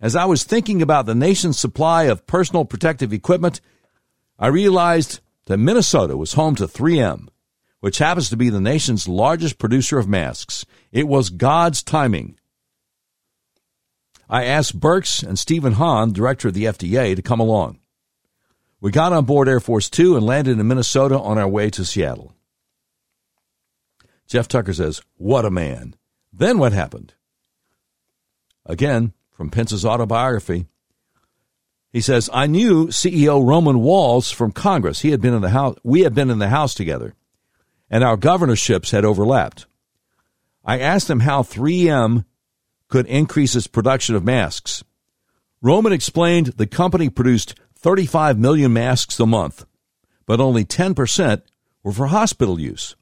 [0.00, 3.60] As I was thinking about the nation's supply of personal protective equipment,
[4.38, 7.28] I realized that Minnesota was home to 3M,
[7.82, 10.64] which happens to be the nation's largest producer of masks.
[10.92, 12.38] It was God's timing.
[14.30, 17.80] I asked Birx and Stephen Hahn, director of the FDA, to come along.
[18.80, 21.84] We got on board Air Force Two and landed in Minnesota on our way to
[21.84, 22.32] Seattle.
[24.28, 25.96] Jeff Tucker says, What a man.
[26.32, 27.14] Then what happened?
[28.64, 30.66] Again, from Pence's autobiography,
[31.92, 35.00] he says, I knew CEO Roman Walz from Congress.
[35.00, 37.14] He had been in the house, we had been in the House together,
[37.92, 39.66] and our governorships had overlapped.
[40.64, 42.24] I asked him how 3M
[42.88, 44.82] could increase its production of masks.
[45.60, 49.66] Roman explained the company produced 35 million masks a month,
[50.26, 51.42] but only 10%
[51.82, 52.96] were for hospital use.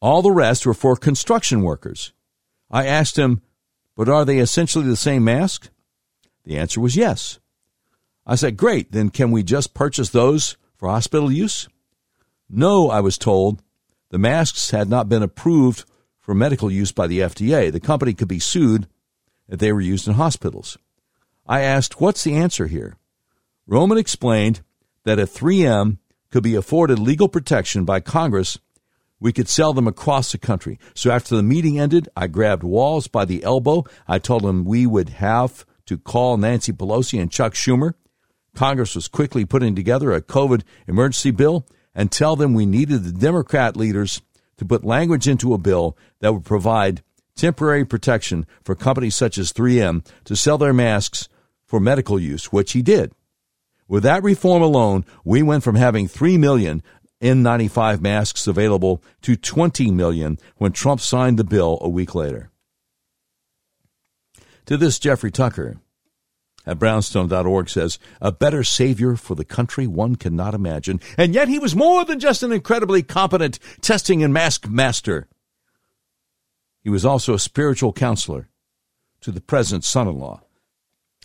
[0.00, 2.12] All the rest were for construction workers.
[2.70, 3.40] I asked him,
[3.96, 5.70] but are they essentially the same mask?
[6.44, 7.38] The answer was yes.
[8.26, 11.68] I said, great, then can we just purchase those for hospital use?
[12.50, 13.62] No, I was told.
[14.16, 15.84] The masks had not been approved
[16.20, 17.70] for medical use by the FDA.
[17.70, 18.88] The company could be sued
[19.46, 20.78] if they were used in hospitals.
[21.46, 22.96] I asked, What's the answer here?
[23.66, 24.62] Roman explained
[25.04, 25.98] that if 3M
[26.30, 28.58] could be afforded legal protection by Congress,
[29.20, 30.78] we could sell them across the country.
[30.94, 33.84] So after the meeting ended, I grabbed Walz by the elbow.
[34.08, 37.92] I told him we would have to call Nancy Pelosi and Chuck Schumer.
[38.54, 43.10] Congress was quickly putting together a COVID emergency bill and tell them we needed the
[43.10, 44.20] Democrat leaders
[44.58, 47.02] to put language into a bill that would provide
[47.34, 51.28] temporary protection for companies such as 3M to sell their masks
[51.64, 53.12] for medical use, which he did.
[53.88, 56.82] With that reform alone, we went from having 3 million
[57.22, 62.50] N95 masks available to 20 million when Trump signed the bill a week later.
[64.66, 65.76] To this, Jeffrey Tucker
[66.66, 71.00] at brownstone.org says, a better savior for the country one cannot imagine.
[71.16, 75.28] And yet he was more than just an incredibly competent testing and mask master.
[76.82, 78.48] He was also a spiritual counselor
[79.20, 80.42] to the president's son in law.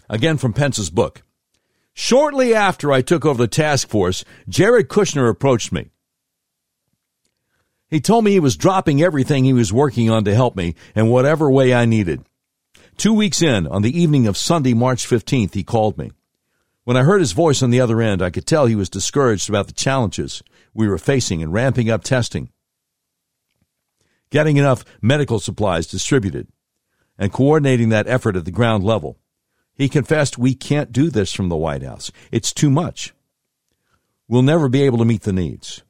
[0.09, 1.23] Again from Pence's book.
[1.93, 5.91] Shortly after I took over the task force, Jared Kushner approached me.
[7.89, 11.09] He told me he was dropping everything he was working on to help me in
[11.09, 12.23] whatever way I needed.
[12.97, 16.11] Two weeks in, on the evening of Sunday, March 15th, he called me.
[16.83, 19.49] When I heard his voice on the other end, I could tell he was discouraged
[19.49, 20.43] about the challenges
[20.73, 22.49] we were facing in ramping up testing
[24.31, 26.47] getting enough medical supplies distributed,
[27.19, 29.19] and coordinating that effort at the ground level.
[29.75, 32.11] He confessed, We can't do this from the White House.
[32.31, 33.13] It's too much.
[34.27, 35.83] We'll never be able to meet the needs.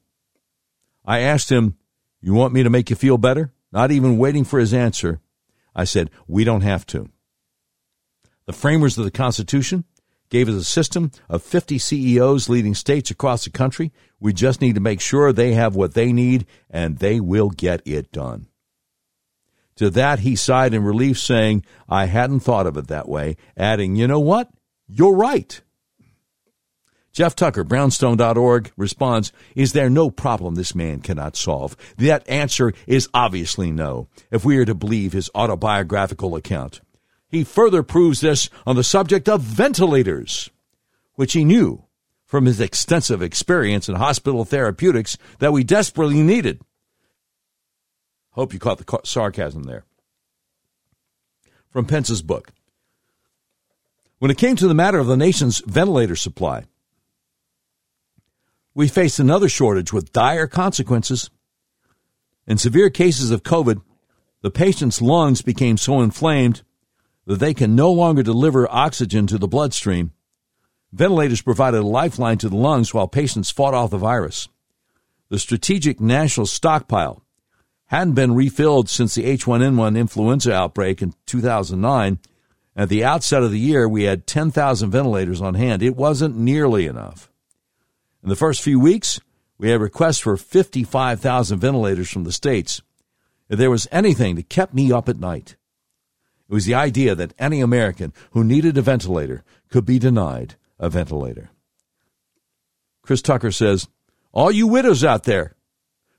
[1.06, 1.78] I asked him,
[2.20, 3.54] You want me to make you feel better?
[3.72, 5.22] Not even waiting for his answer,
[5.76, 7.10] I said, We don't have to.
[8.46, 9.86] The framers of the Constitution
[10.30, 13.92] gave us a system of 50 CEOs leading states across the country.
[14.20, 17.82] We just need to make sure they have what they need, and they will get
[17.86, 18.48] it done.
[19.76, 23.96] To that, he sighed in relief, saying, I hadn't thought of it that way, adding,
[23.96, 24.50] You know what?
[24.88, 25.62] You're right.
[27.12, 31.76] Jeff Tucker, brownstone.org, responds, Is there no problem this man cannot solve?
[31.98, 36.80] That answer is obviously no, if we are to believe his autobiographical account.
[37.28, 40.50] He further proves this on the subject of ventilators,
[41.16, 41.84] which he knew
[42.26, 46.62] from his extensive experience in hospital therapeutics that we desperately needed.
[48.32, 49.84] Hope you caught the sarcasm there.
[51.70, 52.52] From Pence's book.
[54.20, 56.66] When it came to the matter of the nation's ventilator supply,
[58.74, 61.30] we faced another shortage with dire consequences.
[62.48, 63.82] In severe cases of COVID,
[64.42, 66.64] the patient's lungs became so inflamed
[67.26, 70.12] that they can no longer deliver oxygen to the bloodstream.
[70.92, 74.50] Ventilators provided a lifeline to the lungs while patients fought off the virus.
[75.30, 77.24] The strategic national stockpile
[77.88, 82.20] hadn't been refilled since the H1N1 influenza outbreak in 2009.
[82.76, 85.84] At the outset of the year, we had 10,000 ventilators on hand.
[85.84, 87.31] It wasn't nearly enough.
[88.24, 89.20] In the first few weeks,
[89.58, 92.82] we had requests for 55,000 ventilators from the states.
[93.50, 95.56] If there was anything that kept me up at night,
[96.48, 100.90] it was the idea that any American who needed a ventilator could be denied a
[100.90, 101.50] ventilator.
[103.02, 103.88] Chris Tucker says,
[104.32, 105.56] All you widows out there,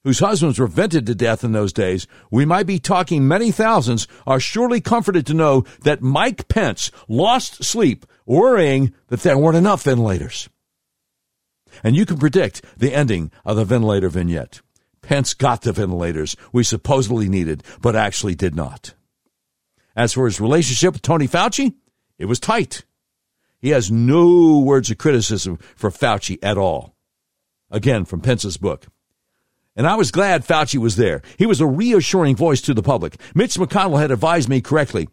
[0.02, 4.08] whose husbands were vented to death in those days, we might be talking many thousands,
[4.26, 9.84] are surely comforted to know that Mike Pence lost sleep worrying that there weren't enough
[9.84, 10.48] ventilators.
[11.82, 14.60] And you can predict the ending of the ventilator vignette.
[15.02, 18.94] Pence got the ventilators we supposedly needed, but actually did not.
[19.96, 21.74] As for his relationship with Tony Fauci,
[22.18, 22.84] it was tight.
[23.58, 26.94] He has no words of criticism for Fauci at all.
[27.70, 28.86] Again, from Pence's book.
[29.74, 31.22] And I was glad Fauci was there.
[31.38, 33.16] He was a reassuring voice to the public.
[33.34, 35.08] Mitch McConnell had advised me correctly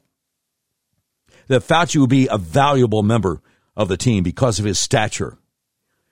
[1.48, 3.42] that Fauci would be a valuable member
[3.76, 5.39] of the team because of his stature.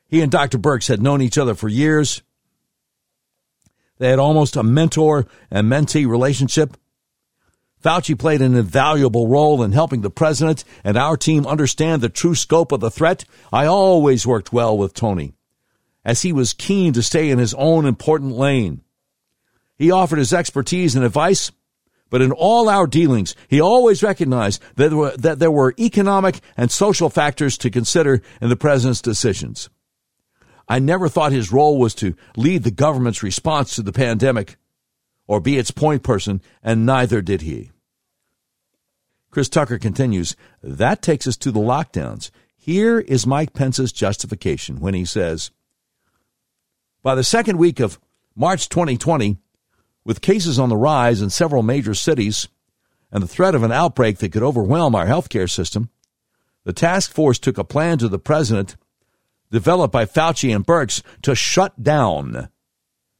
[0.07, 0.57] He and Dr.
[0.57, 2.21] Birx had known each other for years.
[3.97, 6.77] They had almost a mentor and mentee relationship.
[7.83, 12.35] Fauci played an invaluable role in helping the president and our team understand the true
[12.35, 13.25] scope of the threat.
[13.51, 15.33] I always worked well with Tony
[16.03, 18.81] as he was keen to stay in his own important lane.
[19.77, 21.51] He offered his expertise and advice,
[22.09, 26.39] but in all our dealings, he always recognized that there, were, that there were economic
[26.55, 29.69] and social factors to consider in the president's decisions.
[30.67, 34.57] I never thought his role was to lead the government's response to the pandemic
[35.27, 37.71] or be its point person, and neither did he.
[39.29, 42.31] Chris Tucker continues, that takes us to the lockdowns.
[42.55, 45.51] Here is Mike Pence's justification when he says,
[47.03, 47.99] by the second week of
[48.35, 49.37] March 2020,
[50.03, 52.47] with cases on the rise in several major cities
[53.11, 55.89] and the threat of an outbreak that could overwhelm our healthcare system,
[56.63, 58.75] the task force took a plan to the president,
[59.51, 62.49] developed by Fauci and Birx, to shut down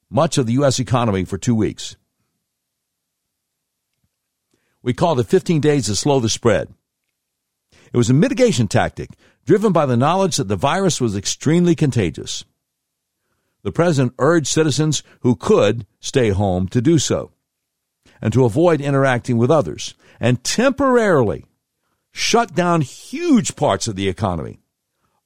[0.10, 0.80] much of the U.S.
[0.80, 1.96] economy for two weeks.
[4.82, 6.74] We called it 15 days to slow the spread.
[7.92, 9.10] It was a mitigation tactic
[9.46, 12.44] driven by the knowledge that the virus was extremely contagious
[13.68, 17.32] the president urged citizens who could stay home to do so
[18.22, 21.44] and to avoid interacting with others and temporarily
[22.12, 24.62] shut down huge parts of the economy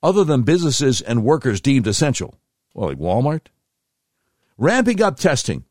[0.03, 2.36] other than businesses and workers deemed essential,
[2.73, 3.48] well, like Walmart.
[4.57, 5.65] Ramping up testing,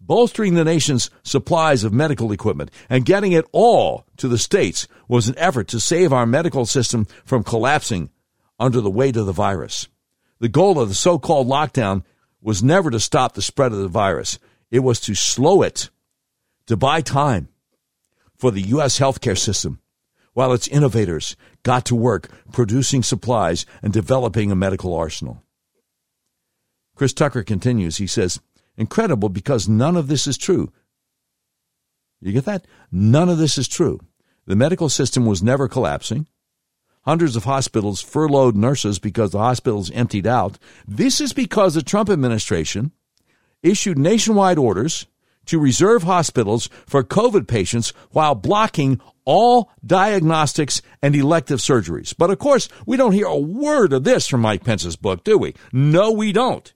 [0.00, 5.28] bolstering the nation's supplies of medical equipment, and getting it all to the states was
[5.28, 8.10] an effort to save our medical system from collapsing
[8.58, 9.88] under the weight of the virus.
[10.40, 12.04] The goal of the so called lockdown
[12.40, 14.38] was never to stop the spread of the virus,
[14.70, 15.90] it was to slow it,
[16.66, 17.48] to buy time
[18.36, 18.98] for the U.S.
[18.98, 19.80] healthcare system
[20.34, 25.42] while its innovators got to work producing supplies and developing a medical arsenal.
[26.94, 27.96] Chris Tucker continues.
[27.96, 28.40] He says,
[28.76, 30.72] Incredible because none of this is true.
[32.20, 32.66] You get that?
[32.90, 34.00] None of this is true.
[34.46, 36.26] The medical system was never collapsing.
[37.02, 40.58] Hundreds of hospitals furloughed nurses because the hospitals emptied out.
[40.88, 42.92] This is because the Trump administration
[43.62, 45.06] issued nationwide orders
[45.46, 52.14] to reserve hospitals for COVID patients while blocking all diagnostics and elective surgeries.
[52.16, 55.38] But of course, we don't hear a word of this from Mike Pence's book, do
[55.38, 55.54] we?
[55.72, 56.72] No, we don't.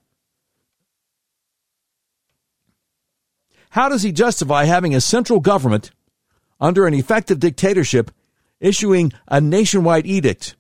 [3.70, 5.90] How does he justify having a central government
[6.60, 8.10] under an effective dictatorship
[8.60, 10.56] issuing a nationwide edict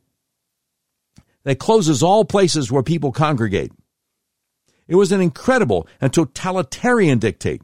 [1.44, 3.72] that closes all places where people congregate.
[4.86, 7.62] It was an incredible and totalitarian dictate.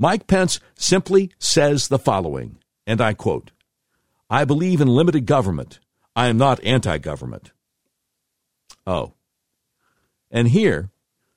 [0.00, 2.56] Mike Pence simply says the following,
[2.86, 3.50] and I quote,
[4.30, 5.78] I believe in limited government.
[6.16, 7.52] I am not anti government.
[8.86, 9.12] Oh.
[10.30, 10.88] And here,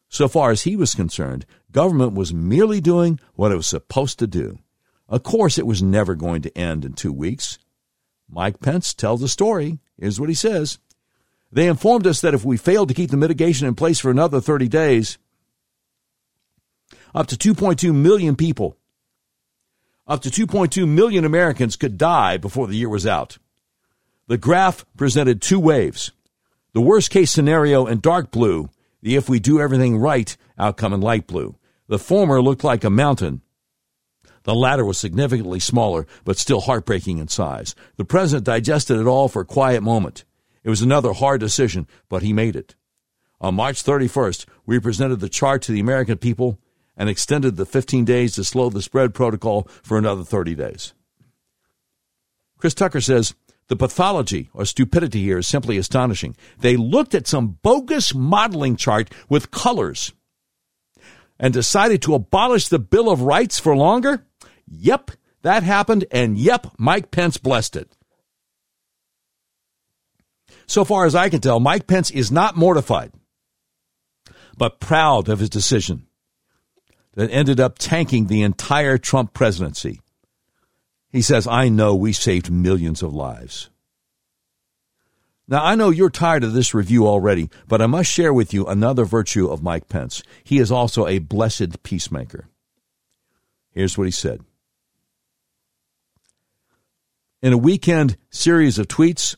[0.07, 4.27] so far as he was concerned, government was merely doing what it was supposed to
[4.27, 4.59] do
[5.09, 7.59] Of course, it was never going to end in two weeks.
[8.29, 9.79] Mike Pence tells the story.
[9.99, 10.79] Here's what he says
[11.51, 14.39] They informed us that if we failed to keep the mitigation in place for another
[14.39, 15.17] 30 days,
[17.13, 18.77] up to 2.2 million people,
[20.07, 23.37] up to 2.2 million Americans could die before the year was out.
[24.27, 26.11] The graph presented two waves.
[26.73, 28.69] The worst case scenario in dark blue,
[29.01, 31.55] the if we do everything right outcome in light blue.
[31.87, 33.41] The former looked like a mountain.
[34.43, 37.75] The latter was significantly smaller, but still heartbreaking in size.
[37.97, 40.25] The president digested it all for a quiet moment.
[40.63, 42.75] It was another hard decision, but he made it.
[43.39, 46.59] On March 31st, we presented the chart to the American people
[46.95, 50.93] and extended the 15 days to slow the spread protocol for another 30 days.
[52.57, 53.33] Chris Tucker says,
[53.67, 56.35] the pathology or stupidity here is simply astonishing.
[56.59, 60.13] They looked at some bogus modeling chart with colors
[61.39, 64.25] and decided to abolish the Bill of Rights for longer?
[64.67, 65.11] Yep,
[65.41, 67.97] that happened, and yep, Mike Pence blessed it.
[70.67, 73.11] So far as I can tell, Mike Pence is not mortified,
[74.57, 76.07] but proud of his decision
[77.15, 80.01] that ended up tanking the entire Trump presidency.
[81.09, 83.69] He says, I know we saved millions of lives.
[85.47, 88.65] Now, I know you're tired of this review already, but I must share with you
[88.65, 90.23] another virtue of Mike Pence.
[90.43, 92.47] He is also a blessed peacemaker.
[93.71, 94.41] Here's what he said.
[97.41, 99.35] In a weekend series of tweets,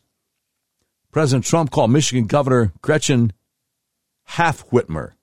[1.12, 3.34] President Trump called Michigan Governor Gretchen
[4.26, 5.14] Half Whitmer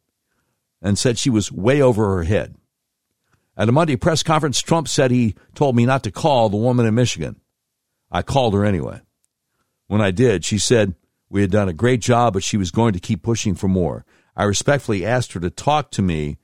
[0.82, 2.56] and said she was way over her head.
[3.56, 6.86] At a Monday press conference, Trump said he told me not to call the woman
[6.86, 7.40] in Michigan.
[8.10, 9.00] I called her anyway.
[9.86, 10.94] When I did, she said
[11.28, 14.04] we had done a great job, but she was going to keep pushing for more.
[14.36, 16.38] I respectfully asked her to talk to me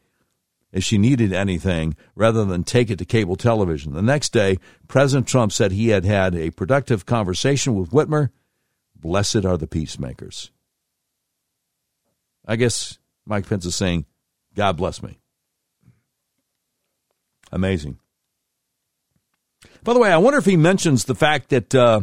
[0.72, 3.94] if she needed anything rather than take it to cable television.
[3.94, 8.28] The next day, President Trump said he had had a productive conversation with Whitmer.
[8.94, 10.50] Blessed are the peacemakers.
[12.46, 14.04] I guess Mike Pence is saying,
[14.58, 15.20] God bless me.
[17.52, 18.00] Amazing.
[19.84, 22.00] By the way, I wonder if he mentions the fact that uh,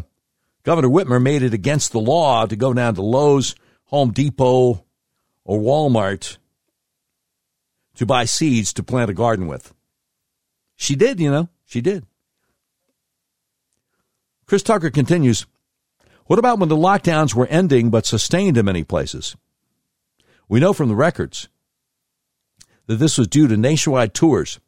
[0.64, 3.56] Governor Whitmer made it against the law to go down to Lowe's,
[3.88, 4.86] Home Depot,
[5.44, 6.38] or Walmart
[7.96, 9.74] to buy seeds to plant a garden with.
[10.78, 12.06] She did, you know, she did.
[14.46, 15.46] Chris Tucker continues
[16.28, 19.36] What about when the lockdowns were ending but sustained in many places?
[20.48, 21.50] We know from the records
[22.88, 24.60] that this was due to nationwide tours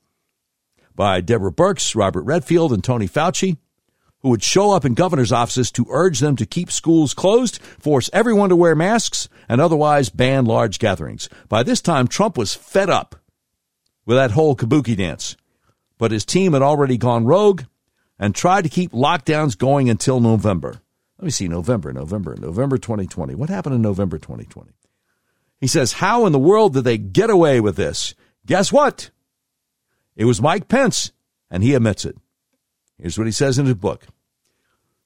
[0.95, 3.57] by Deborah Birx, Robert Redfield, and Tony Fauci,
[4.21, 8.09] who would show up in governor's offices to urge them to keep schools closed, force
[8.11, 11.29] everyone to wear masks, and otherwise ban large gatherings.
[11.47, 13.15] By this time, Trump was fed up
[14.05, 15.37] with that whole kabuki dance,
[15.97, 17.63] but his team had already gone rogue
[18.17, 20.81] and tried to keep lockdowns going until November.
[21.19, 23.35] Let me see, November, November, November 2020.
[23.35, 24.71] What happened in November 2020?
[25.59, 28.13] He says, How in the world did they get away with this?
[28.45, 29.09] Guess what?
[30.15, 31.11] It was Mike Pence,
[31.49, 32.17] and he admits it.
[32.97, 34.07] Here's what he says in his book.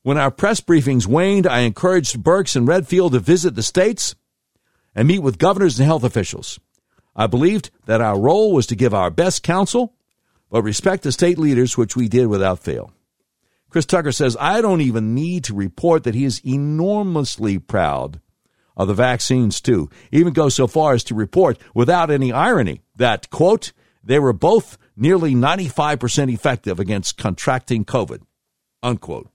[0.03, 4.15] When our press briefings waned, I encouraged Birx and Redfield to visit the states
[4.95, 6.59] and meet with governors and health officials.
[7.15, 9.93] I believed that our role was to give our best counsel,
[10.49, 12.91] but respect the state leaders, which we did without fail.
[13.69, 18.19] Chris Tucker says, I don't even need to report that he is enormously proud
[18.81, 19.89] of the vaccines, too.
[20.11, 24.77] Even goes so far as to report, without any irony, that, quote, they were both
[24.95, 28.21] nearly 95% effective against contracting COVID.
[28.83, 29.29] Unquote.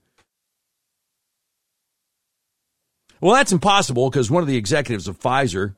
[3.19, 5.75] Well, that's impossible because one of the executives of Pfizer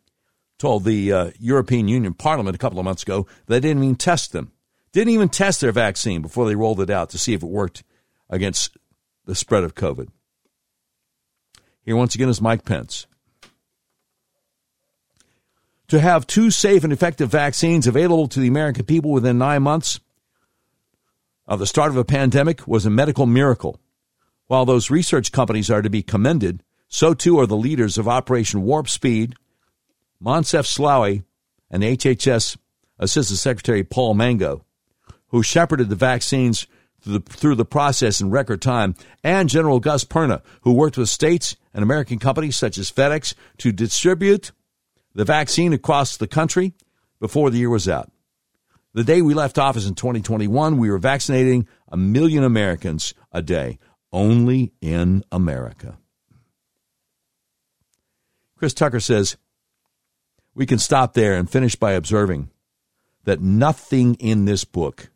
[0.58, 4.34] told the uh, European Union Parliament a couple of months ago they didn't even test
[4.34, 4.52] them.
[4.92, 7.84] Didn't even test their vaccine before they rolled it out to see if it worked
[8.30, 8.76] against
[9.26, 10.10] the spread of COVID.
[11.84, 13.08] Here once again is Mike Pence
[15.90, 20.00] to have two safe and effective vaccines available to the American people within nine months
[21.48, 23.80] of the start of a pandemic was a medical miracle.
[24.46, 28.62] While those research companies are to be commended, so too are the leaders of Operation
[28.62, 29.36] Warp Speed,
[30.24, 31.24] Moncef Slaoui,
[31.72, 32.58] and HHS
[33.00, 34.66] Assistant Secretary Paul Mango,
[35.28, 36.68] who shepherded the vaccines
[37.02, 41.10] through the, through the process in record time, and General Gus Perna, who worked with
[41.10, 44.52] states and American companies such as FedEx to distribute
[45.20, 46.72] the vaccine across the country
[47.20, 48.10] before the year was out.
[48.94, 53.80] The day we left office in 2021, we were vaccinating a million Americans a day,
[54.14, 55.98] only in America.
[58.56, 59.36] Chris Tucker says,
[60.56, 62.50] we can stop there and finish by observing
[63.26, 65.10] that nothing in this book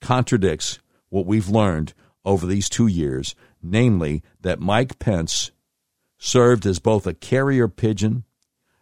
[0.00, 0.78] contradicts
[1.10, 1.92] what we've learned
[2.24, 5.50] over these two years, namely that Mike Pence
[6.16, 8.24] served as both a carrier pigeon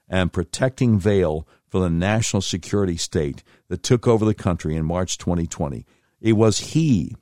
[0.08, 5.18] and protecting veil for the national security state that took over the country in March
[5.18, 5.84] 2020.
[6.20, 7.16] It was he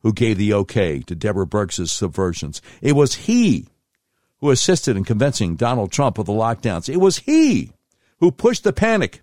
[0.00, 2.60] who gave the okay to Deborah Birx's subversions.
[2.80, 3.66] It was he
[4.40, 6.88] who assisted in convincing Donald Trump of the lockdowns.
[6.88, 7.72] It was he
[8.20, 9.20] who pushed the panic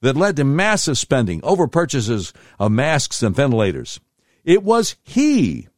[0.00, 4.00] that led to massive spending, over purchases of masks and ventilators.
[4.44, 5.68] It was he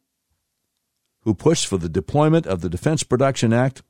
[1.23, 3.83] who pushed for the deployment of the Defense Production Act,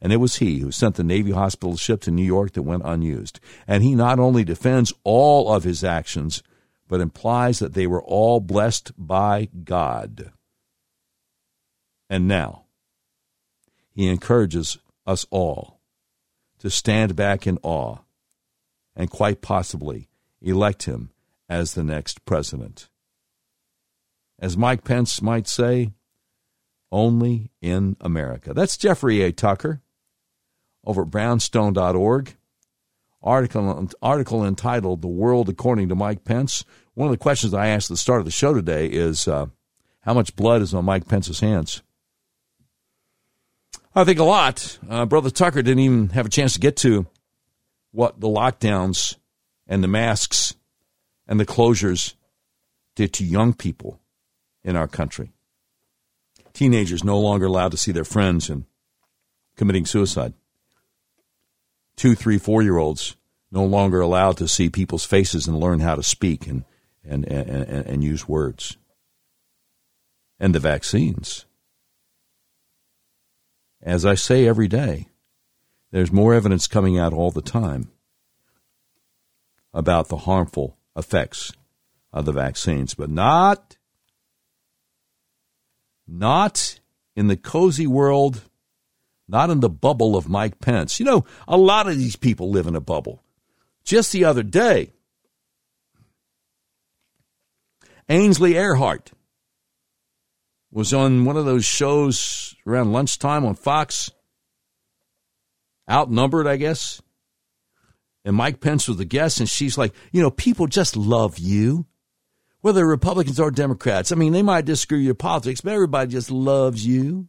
[0.00, 2.82] and it was he who sent the Navy hospital ship to New York that went
[2.84, 3.40] unused.
[3.66, 6.42] And he not only defends all of his actions,
[6.86, 10.32] but implies that they were all blessed by God.
[12.10, 12.64] And now,
[13.90, 15.80] he encourages us all
[16.58, 17.98] to stand back in awe
[18.94, 20.08] and quite possibly
[20.40, 21.10] elect him
[21.48, 22.88] as the next president.
[24.38, 25.92] As Mike Pence might say,
[26.92, 28.54] only in America.
[28.54, 29.32] That's Jeffrey A.
[29.32, 29.80] Tucker
[30.86, 32.36] over at brownstone.org.
[33.22, 36.64] Article, article entitled The World According to Mike Pence.
[36.94, 39.46] One of the questions I asked at the start of the show today is uh,
[40.00, 41.82] how much blood is on Mike Pence's hands?
[43.94, 44.78] I think a lot.
[44.88, 47.06] Uh, Brother Tucker didn't even have a chance to get to
[47.90, 49.16] what the lockdowns
[49.66, 50.54] and the masks
[51.26, 52.14] and the closures
[52.94, 53.98] did to young people
[54.62, 55.32] in our country.
[56.52, 58.64] Teenagers no longer allowed to see their friends and
[59.56, 60.34] committing suicide.
[61.96, 63.16] Two, three, four year olds
[63.50, 66.64] no longer allowed to see people's faces and learn how to speak and,
[67.04, 68.76] and, and, and, and use words.
[70.38, 71.46] And the vaccines.
[73.82, 75.08] As I say every day,
[75.90, 77.90] there's more evidence coming out all the time
[79.72, 81.52] about the harmful effects
[82.12, 83.76] of the vaccines, but not
[86.06, 86.80] not
[87.14, 88.42] in the cozy world,
[89.28, 91.00] not in the bubble of Mike Pence.
[91.00, 93.22] You know, a lot of these people live in a bubble.
[93.84, 94.92] Just the other day,
[98.08, 99.12] Ainsley Earhardt
[100.70, 104.10] was on one of those shows around lunchtime on Fox
[105.90, 107.00] outnumbered, I guess.
[108.24, 111.86] And Mike Pence was the guest, and she's like, you know, people just love you,
[112.60, 114.10] whether Republicans or Democrats.
[114.10, 117.28] I mean, they might disagree with your politics, but everybody just loves you.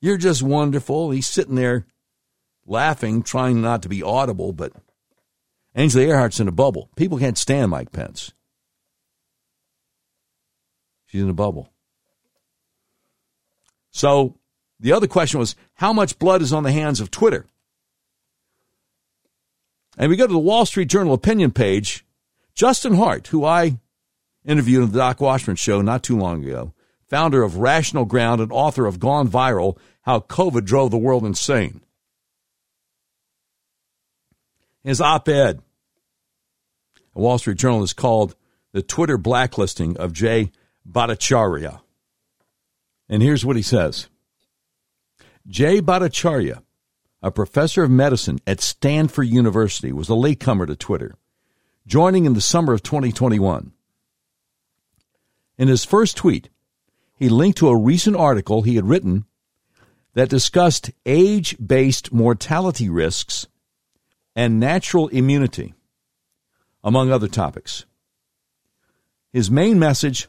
[0.00, 1.10] You're just wonderful.
[1.10, 1.86] He's sitting there
[2.66, 4.72] laughing, trying not to be audible, but
[5.74, 6.90] Angela Earhardt's in a bubble.
[6.96, 8.32] People can't stand Mike Pence.
[11.06, 11.72] She's in a bubble.
[13.90, 14.36] So
[14.78, 17.46] the other question was how much blood is on the hands of Twitter?
[19.98, 22.06] And we go to the Wall Street Journal opinion page.
[22.54, 23.78] Justin Hart, who I
[24.44, 26.72] interviewed on the Doc Washburn show not too long ago,
[27.10, 31.82] founder of Rational Ground and author of Gone Viral How COVID Drove the World Insane.
[34.84, 35.60] His op ed,
[37.14, 38.34] the Wall Street Journal, is called
[38.72, 40.52] The Twitter Blacklisting of Jay
[40.90, 41.80] Bhattacharya.
[43.08, 44.08] And here's what he says
[45.46, 46.62] Jay Bhattacharya,
[47.22, 51.16] a professor of medicine at Stanford University, was a latecomer to Twitter,
[51.86, 53.72] joining in the summer of 2021.
[55.58, 56.48] In his first tweet,
[57.20, 59.26] he linked to a recent article he had written
[60.14, 63.46] that discussed age based mortality risks
[64.34, 65.74] and natural immunity,
[66.82, 67.84] among other topics.
[69.34, 70.28] His main message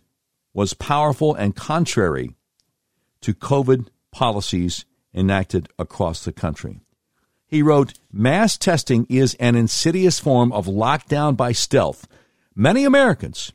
[0.53, 2.35] was powerful and contrary
[3.22, 6.81] to COVID policies enacted across the country.
[7.47, 12.05] He wrote, Mass testing is an insidious form of lockdown by stealth.
[12.53, 13.53] Many Americans,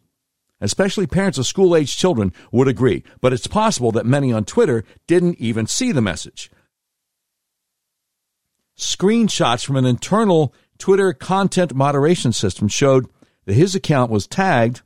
[0.60, 4.84] especially parents of school age children, would agree, but it's possible that many on Twitter
[5.06, 6.50] didn't even see the message.
[8.76, 13.06] Screenshots from an internal Twitter content moderation system showed
[13.46, 14.82] that his account was tagged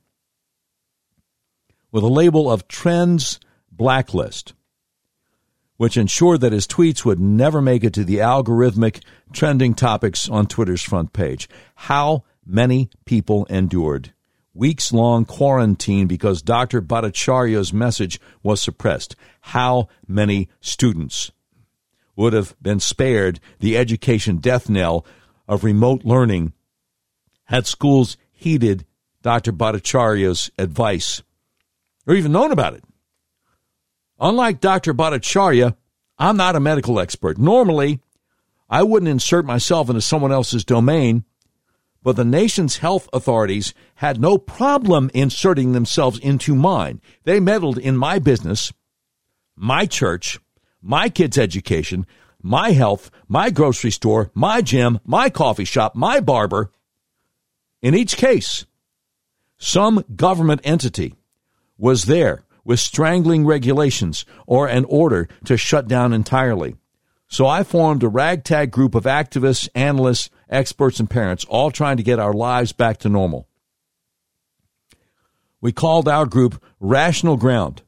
[1.91, 3.41] with a label of Trends
[3.73, 4.55] Blacklist
[5.81, 9.03] which ensured that his tweets would never make it to the algorithmic
[9.33, 11.49] trending topics on Twitter's front page.
[11.75, 14.13] How many people endured
[14.61, 16.83] weeks long quarantine because Dr.
[16.83, 19.17] Bhattacharya's message was suppressed?
[19.41, 21.33] How many students
[22.15, 25.07] would have been spared the education death knell
[25.49, 26.53] of remote learning
[27.45, 28.85] had schools heeded
[29.23, 29.51] Dr.
[29.51, 31.23] Bhattacharya's advice
[32.07, 32.85] or even known about it?
[34.21, 34.93] Unlike Dr.
[34.93, 35.75] Bhattacharya,
[36.19, 37.39] I'm not a medical expert.
[37.39, 38.01] Normally,
[38.69, 41.25] I wouldn't insert myself into someone else's domain,
[42.03, 47.01] but the nation's health authorities had no problem inserting themselves into mine.
[47.25, 48.73] They meddled in my business,
[49.57, 50.39] my church,
[50.81, 52.07] my kids' education,
[52.43, 56.71] my health, my grocery store, my gym, my coffee shop, my barber.
[57.83, 58.65] In each case,
[59.59, 61.15] some government entity
[61.77, 66.77] was there with strangling regulations or an order to shut down entirely.
[67.29, 72.03] So I formed a ragtag group of activists, analysts, experts, and parents, all trying to
[72.03, 73.49] get our lives back to normal.
[75.61, 77.83] We called our group Rational Ground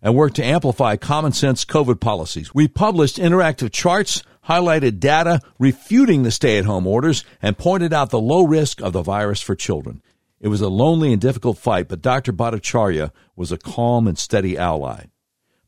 [0.00, 2.54] and worked to amplify common sense COVID policies.
[2.54, 8.10] We published interactive charts, highlighted data refuting the stay at home orders, and pointed out
[8.10, 10.02] the low risk of the virus for children.
[10.40, 12.32] It was a lonely and difficult fight, but Dr.
[12.32, 15.06] Bhattacharya was a calm and steady ally.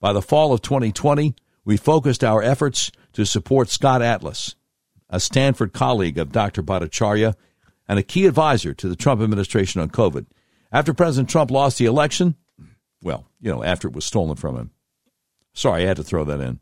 [0.00, 1.34] By the fall of 2020,
[1.64, 4.54] we focused our efforts to support Scott Atlas,
[5.08, 6.62] a Stanford colleague of Dr.
[6.62, 7.34] Bhattacharya
[7.88, 10.26] and a key advisor to the Trump administration on COVID.
[10.72, 12.34] After President Trump lost the election,
[13.02, 14.70] well, you know, after it was stolen from him.
[15.52, 16.60] Sorry, I had to throw that in.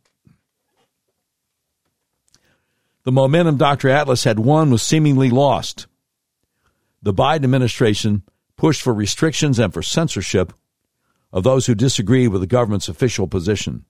[3.05, 3.89] The momentum Dr.
[3.89, 5.87] Atlas had won was seemingly lost
[7.05, 8.23] the Biden administration
[8.57, 10.55] pushed for restrictions and for censorship
[11.33, 13.85] of those who disagree with the government's official position.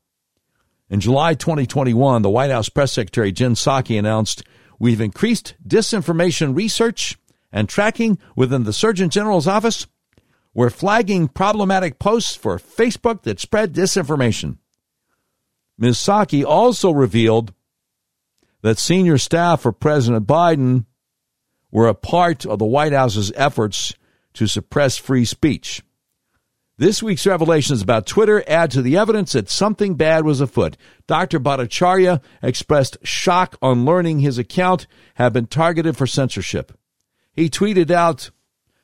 [0.94, 4.44] In July 2021, the White House press secretary Jen Psaki announced,
[4.78, 7.18] We've increased disinformation research
[7.50, 9.88] and tracking within the Surgeon General's office.
[10.54, 14.58] We're flagging problematic posts for Facebook that spread disinformation.
[15.76, 15.96] Ms.
[15.96, 17.52] Psaki also revealed
[18.62, 20.84] that senior staff for President Biden
[21.72, 23.94] were a part of the White House's efforts
[24.34, 25.82] to suppress free speech.
[26.76, 30.76] This week's revelations about Twitter add to the evidence that something bad was afoot.
[31.06, 31.38] Dr.
[31.38, 36.76] Bhattacharya expressed shock on learning his account had been targeted for censorship.
[37.32, 38.30] He tweeted out,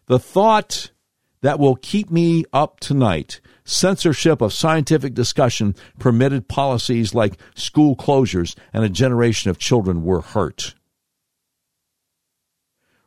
[0.06, 0.92] The thought
[1.40, 3.40] that will keep me up tonight.
[3.64, 10.20] Censorship of scientific discussion permitted policies like school closures, and a generation of children were
[10.20, 10.74] hurt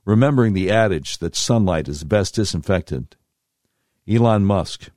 [0.06, 3.16] remembering the adage that sunlight is best disinfectant,
[4.08, 4.90] Elon Musk,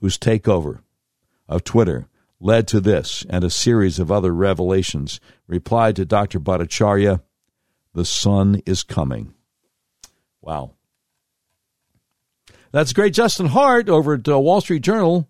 [0.00, 0.80] whose takeover
[1.48, 2.08] of Twitter
[2.40, 6.40] led to this and a series of other revelations, replied to Dr.
[6.40, 7.22] Bhattacharya,
[7.92, 9.34] The sun is coming.
[10.40, 10.72] Wow.
[12.72, 13.14] That's great.
[13.14, 15.28] Justin Hart over at uh, Wall Street Journal,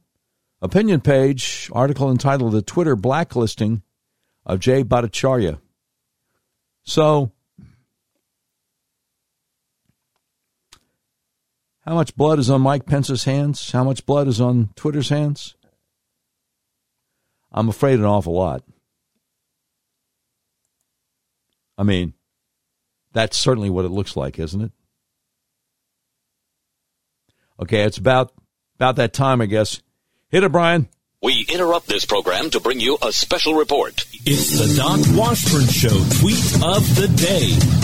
[0.62, 3.82] opinion page, article entitled The Twitter Blacklisting
[4.46, 5.58] of Jay Bhattacharya.
[6.84, 7.32] So,
[11.84, 13.70] How much blood is on Mike Pence's hands?
[13.70, 15.54] How much blood is on Twitter's hands?
[17.52, 18.62] I'm afraid an awful lot.
[21.76, 22.14] I mean,
[23.12, 24.72] that's certainly what it looks like, isn't it?
[27.60, 28.32] Okay, it's about
[28.76, 29.80] about that time, I guess.
[30.30, 30.88] Hit it, Brian.
[31.22, 34.04] We interrupt this program to bring you a special report.
[34.26, 35.88] It's the Doc Washburn Show
[36.18, 37.83] tweet of the day.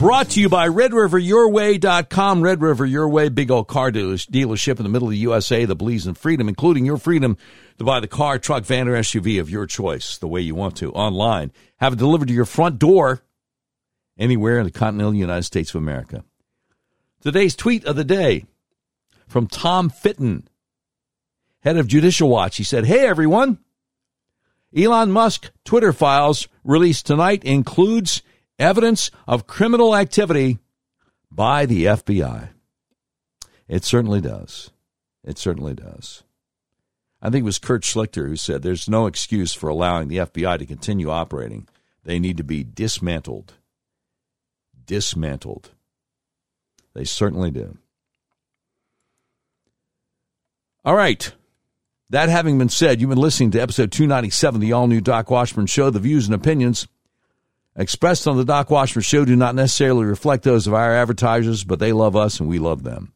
[0.00, 2.40] Brought to you by RedRiverYourWay.com.
[2.40, 5.74] Red River Your Way, big old car dealership in the middle of the USA that
[5.74, 7.36] believes in freedom, including your freedom
[7.76, 10.78] to buy the car, truck, van, or SUV of your choice the way you want
[10.78, 11.52] to online.
[11.80, 13.20] Have it delivered to your front door
[14.18, 16.24] anywhere in the continental United States of America.
[17.20, 18.46] Today's tweet of the day
[19.28, 20.48] from Tom Fitton,
[21.60, 22.56] head of Judicial Watch.
[22.56, 23.58] He said, Hey, everyone.
[24.74, 28.22] Elon Musk Twitter files released tonight includes
[28.60, 30.58] evidence of criminal activity
[31.30, 32.50] by the FBI.
[33.66, 34.70] It certainly does.
[35.24, 36.22] It certainly does.
[37.22, 40.58] I think it was Kurt Schlichter who said there's no excuse for allowing the FBI
[40.58, 41.68] to continue operating.
[42.04, 43.54] They need to be dismantled.
[44.86, 45.70] Dismantled.
[46.94, 47.76] They certainly do.
[50.84, 51.32] All right.
[52.08, 55.30] That having been said, you've been listening to episode 297 of the all new Doc
[55.30, 55.90] Washburn Show.
[55.90, 56.88] The views and opinions
[57.80, 61.78] expressed on the Doc Washburn Show do not necessarily reflect those of our advertisers, but
[61.78, 63.12] they love us and we love them.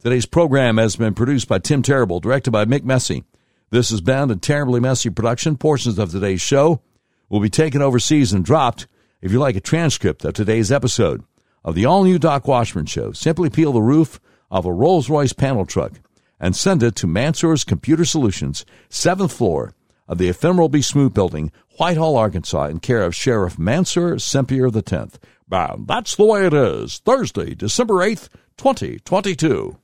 [0.00, 3.24] Today's program has been produced by Tim Terrible, directed by Mick Messy.
[3.70, 5.56] This is bound a terribly messy production.
[5.56, 6.80] Portions of today's show
[7.28, 8.86] will be taken overseas and dropped.
[9.20, 11.24] If you like a transcript of today's episode
[11.64, 14.20] of the all new Doc Washburn Show, simply peel the roof
[14.50, 15.94] of a Rolls Royce panel truck
[16.38, 19.74] and send it to Mansour's Computer Solutions, seventh floor
[20.08, 20.80] of the Ephemeral B.
[20.80, 25.18] Smoot Building, Whitehall, Arkansas, in care of Sheriff Mansour Sempier X.
[25.86, 26.98] That's the way it is.
[27.00, 29.76] Thursday, December 8th, 2022.